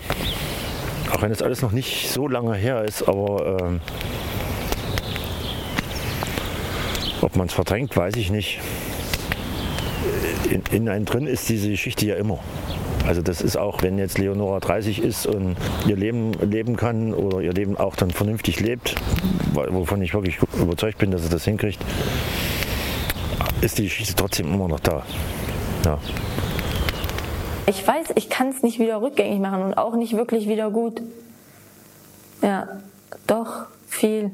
Auch 1.11 1.21
wenn 1.21 1.31
es 1.31 1.41
alles 1.41 1.61
noch 1.61 1.71
nicht 1.71 2.09
so 2.09 2.27
lange 2.27 2.55
her 2.55 2.83
ist, 2.83 3.07
aber 3.07 3.59
ähm, 3.61 3.81
ob 7.21 7.35
man 7.35 7.47
es 7.47 7.53
verdrängt, 7.53 7.95
weiß 7.95 8.15
ich 8.15 8.31
nicht. 8.31 8.59
In, 10.49 10.63
in 10.71 10.89
einem 10.89 11.05
drin 11.05 11.27
ist 11.27 11.49
diese 11.49 11.69
Geschichte 11.69 12.05
ja 12.05 12.15
immer. 12.15 12.39
Also 13.05 13.21
das 13.21 13.41
ist 13.41 13.57
auch, 13.57 13.81
wenn 13.81 13.97
jetzt 13.97 14.17
Leonora 14.17 14.59
30 14.59 15.01
ist 15.01 15.25
und 15.25 15.55
ihr 15.87 15.95
Leben 15.95 16.33
leben 16.33 16.75
kann 16.75 17.13
oder 17.13 17.41
ihr 17.41 17.53
Leben 17.53 17.77
auch 17.77 17.95
dann 17.95 18.11
vernünftig 18.11 18.59
lebt, 18.59 18.95
wovon 19.53 20.01
ich 20.01 20.13
wirklich 20.13 20.37
überzeugt 20.59 20.99
bin, 20.99 21.11
dass 21.11 21.23
sie 21.23 21.29
das 21.29 21.43
hinkriegt, 21.45 21.79
ist 23.61 23.77
die 23.77 23.83
Geschichte 23.83 24.15
trotzdem 24.15 24.53
immer 24.53 24.67
noch 24.67 24.79
da. 24.79 25.03
Ja. 25.85 25.97
Ich 27.69 27.87
weiß, 27.87 28.13
ich 28.15 28.31
kann 28.31 28.49
es 28.49 28.63
nicht 28.63 28.79
wieder 28.79 28.99
rückgängig 28.99 29.39
machen 29.39 29.61
und 29.61 29.75
auch 29.75 29.93
nicht 29.93 30.17
wirklich 30.17 30.47
wieder 30.47 30.71
gut. 30.71 31.03
Ja, 32.41 32.67
doch, 33.27 33.67
viel. 33.87 34.31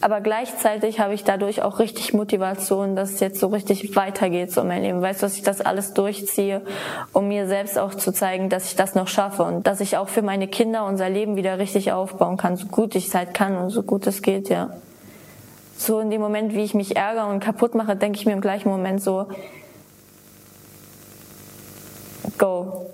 Aber 0.00 0.22
gleichzeitig 0.22 0.98
habe 0.98 1.12
ich 1.12 1.24
dadurch 1.24 1.60
auch 1.60 1.78
richtig 1.78 2.14
Motivation, 2.14 2.96
dass 2.96 3.12
es 3.12 3.20
jetzt 3.20 3.38
so 3.38 3.48
richtig 3.48 3.94
weitergeht 3.96 4.50
so 4.50 4.64
mein 4.64 4.80
Leben. 4.80 5.02
Weißt 5.02 5.20
du, 5.20 5.26
dass 5.26 5.36
ich 5.36 5.42
das 5.42 5.60
alles 5.60 5.92
durchziehe, 5.92 6.62
um 7.12 7.28
mir 7.28 7.46
selbst 7.46 7.78
auch 7.78 7.94
zu 7.94 8.12
zeigen, 8.12 8.48
dass 8.48 8.64
ich 8.64 8.76
das 8.76 8.94
noch 8.94 9.08
schaffe 9.08 9.42
und 9.42 9.66
dass 9.66 9.80
ich 9.80 9.98
auch 9.98 10.08
für 10.08 10.22
meine 10.22 10.48
Kinder 10.48 10.86
unser 10.86 11.10
Leben 11.10 11.36
wieder 11.36 11.58
richtig 11.58 11.92
aufbauen 11.92 12.38
kann, 12.38 12.56
so 12.56 12.66
gut 12.66 12.94
ich 12.94 13.08
es 13.08 13.14
halt 13.14 13.34
kann 13.34 13.58
und 13.58 13.68
so 13.68 13.82
gut 13.82 14.06
es 14.06 14.22
geht, 14.22 14.48
ja. 14.48 14.70
So 15.76 16.00
in 16.00 16.08
dem 16.08 16.22
Moment, 16.22 16.54
wie 16.54 16.64
ich 16.64 16.72
mich 16.72 16.96
ärgere 16.96 17.26
und 17.26 17.40
kaputt 17.40 17.74
mache, 17.74 17.94
denke 17.94 18.18
ich 18.18 18.24
mir 18.24 18.32
im 18.32 18.40
gleichen 18.40 18.70
Moment 18.70 19.02
so, 19.02 19.26
go. 22.38 22.86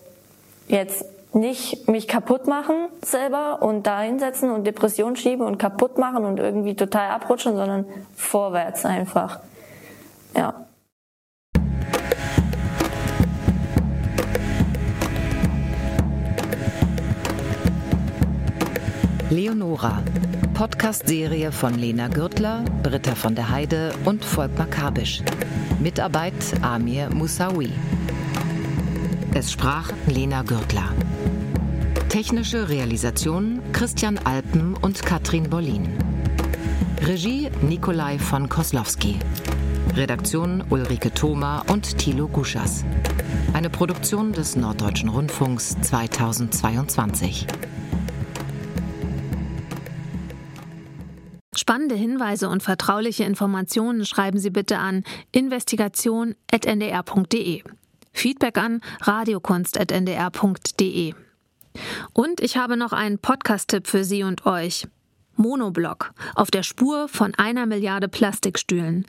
Jetzt 0.68 1.04
nicht 1.34 1.88
mich 1.88 2.08
kaputt 2.08 2.46
machen 2.46 2.88
selber 3.02 3.62
und 3.62 3.86
da 3.86 4.02
hinsetzen 4.02 4.50
und 4.50 4.66
Depression 4.66 5.16
schieben 5.16 5.46
und 5.46 5.58
kaputt 5.58 5.98
machen 5.98 6.24
und 6.24 6.38
irgendwie 6.38 6.74
total 6.76 7.10
abrutschen, 7.10 7.56
sondern 7.56 7.86
vorwärts 8.14 8.84
einfach. 8.84 9.40
Ja. 10.36 10.66
Leonora, 19.30 20.02
Podcast-Serie 20.52 21.52
von 21.52 21.74
Lena 21.74 22.08
Gürtler, 22.08 22.62
Britta 22.82 23.14
von 23.14 23.34
der 23.34 23.48
Heide 23.48 23.94
und 24.04 24.22
Volkmar 24.26 24.66
Kabisch. 24.66 25.22
Mitarbeit 25.80 26.34
Amir 26.60 27.08
Moussaoui. 27.08 27.70
Es 29.34 29.50
sprach 29.50 29.90
Lena 30.06 30.42
Gürtler. 30.42 30.92
Technische 32.10 32.68
Realisation 32.68 33.62
Christian 33.72 34.18
Alpen 34.18 34.74
und 34.74 35.02
Katrin 35.02 35.48
Bollin. 35.48 35.88
Regie 37.00 37.48
Nikolai 37.62 38.18
von 38.18 38.50
Koslowski. 38.50 39.18
Redaktion 39.96 40.62
Ulrike 40.68 41.14
Thoma 41.14 41.64
und 41.70 41.96
Thilo 41.96 42.28
Guschas. 42.28 42.84
Eine 43.54 43.70
Produktion 43.70 44.34
des 44.34 44.54
Norddeutschen 44.54 45.08
Rundfunks 45.08 45.80
2022. 45.80 47.46
Spannende 51.56 51.94
Hinweise 51.94 52.50
und 52.50 52.62
vertrauliche 52.62 53.24
Informationen 53.24 54.04
schreiben 54.04 54.38
Sie 54.38 54.50
bitte 54.50 54.76
an 54.76 55.04
investigation.ndr.de. 55.32 57.62
Feedback 58.12 58.58
an 58.58 58.80
radiokunst.ndr.de. 59.00 61.14
Und 62.12 62.40
ich 62.40 62.56
habe 62.56 62.76
noch 62.76 62.92
einen 62.92 63.18
Podcast-Tipp 63.18 63.86
für 63.86 64.04
Sie 64.04 64.22
und 64.22 64.46
euch. 64.46 64.86
Monoblock 65.36 66.12
auf 66.34 66.50
der 66.50 66.62
Spur 66.62 67.08
von 67.08 67.34
einer 67.34 67.66
Milliarde 67.66 68.08
Plastikstühlen. 68.08 69.06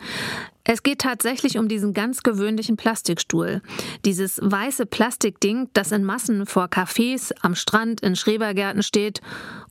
Es 0.63 0.81
geht 0.81 0.99
tatsächlich 0.99 1.57
um 1.57 1.67
diesen 1.67 1.93
ganz 1.93 2.23
gewöhnlichen 2.23 2.77
Plastikstuhl. 2.77 3.61
Dieses 4.05 4.39
weiße 4.41 4.85
Plastikding, 4.85 5.69
das 5.73 5.91
in 5.91 6.05
Massen 6.05 6.45
vor 6.45 6.65
Cafés, 6.65 7.33
am 7.41 7.55
Strand, 7.55 8.01
in 8.01 8.15
Schrebergärten 8.15 8.83
steht. 8.83 9.21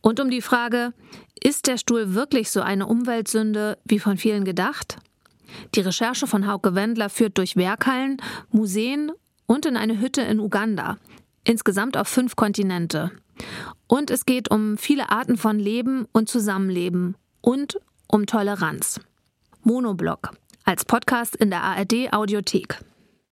Und 0.03 0.21
um 0.21 0.31
die 0.31 0.42
Frage, 0.42 0.92
ist 1.42 1.66
der 1.66 1.79
Stuhl 1.79 2.14
wirklich 2.14 2.51
so 2.51 2.61
eine 2.61 2.87
Umweltsünde 2.87 3.79
wie 3.85 3.99
von 3.99 4.18
vielen 4.18 4.45
gedacht? 4.45 4.99
Die 5.75 5.81
Recherche 5.81 6.27
von 6.27 6.47
Hauke 6.47 6.75
Wendler 6.75 7.09
führt 7.09 7.38
durch 7.38 7.57
Werkhallen, 7.57 8.18
Museen 8.51 9.12
und 9.52 9.66
in 9.66 9.76
eine 9.76 10.00
Hütte 10.00 10.22
in 10.22 10.40
Uganda 10.40 10.96
insgesamt 11.44 11.96
auf 11.96 12.08
fünf 12.08 12.36
Kontinente. 12.36 13.10
Und 13.86 14.10
es 14.10 14.24
geht 14.24 14.50
um 14.50 14.78
viele 14.78 15.10
Arten 15.10 15.36
von 15.36 15.58
Leben 15.58 16.06
und 16.12 16.28
Zusammenleben 16.28 17.16
und 17.40 17.78
um 18.06 18.26
Toleranz. 18.26 19.00
Monoblock 19.62 20.30
als 20.64 20.84
Podcast 20.84 21.36
in 21.36 21.50
der 21.50 21.62
ARD 21.62 22.12
Audiothek. 22.12 22.78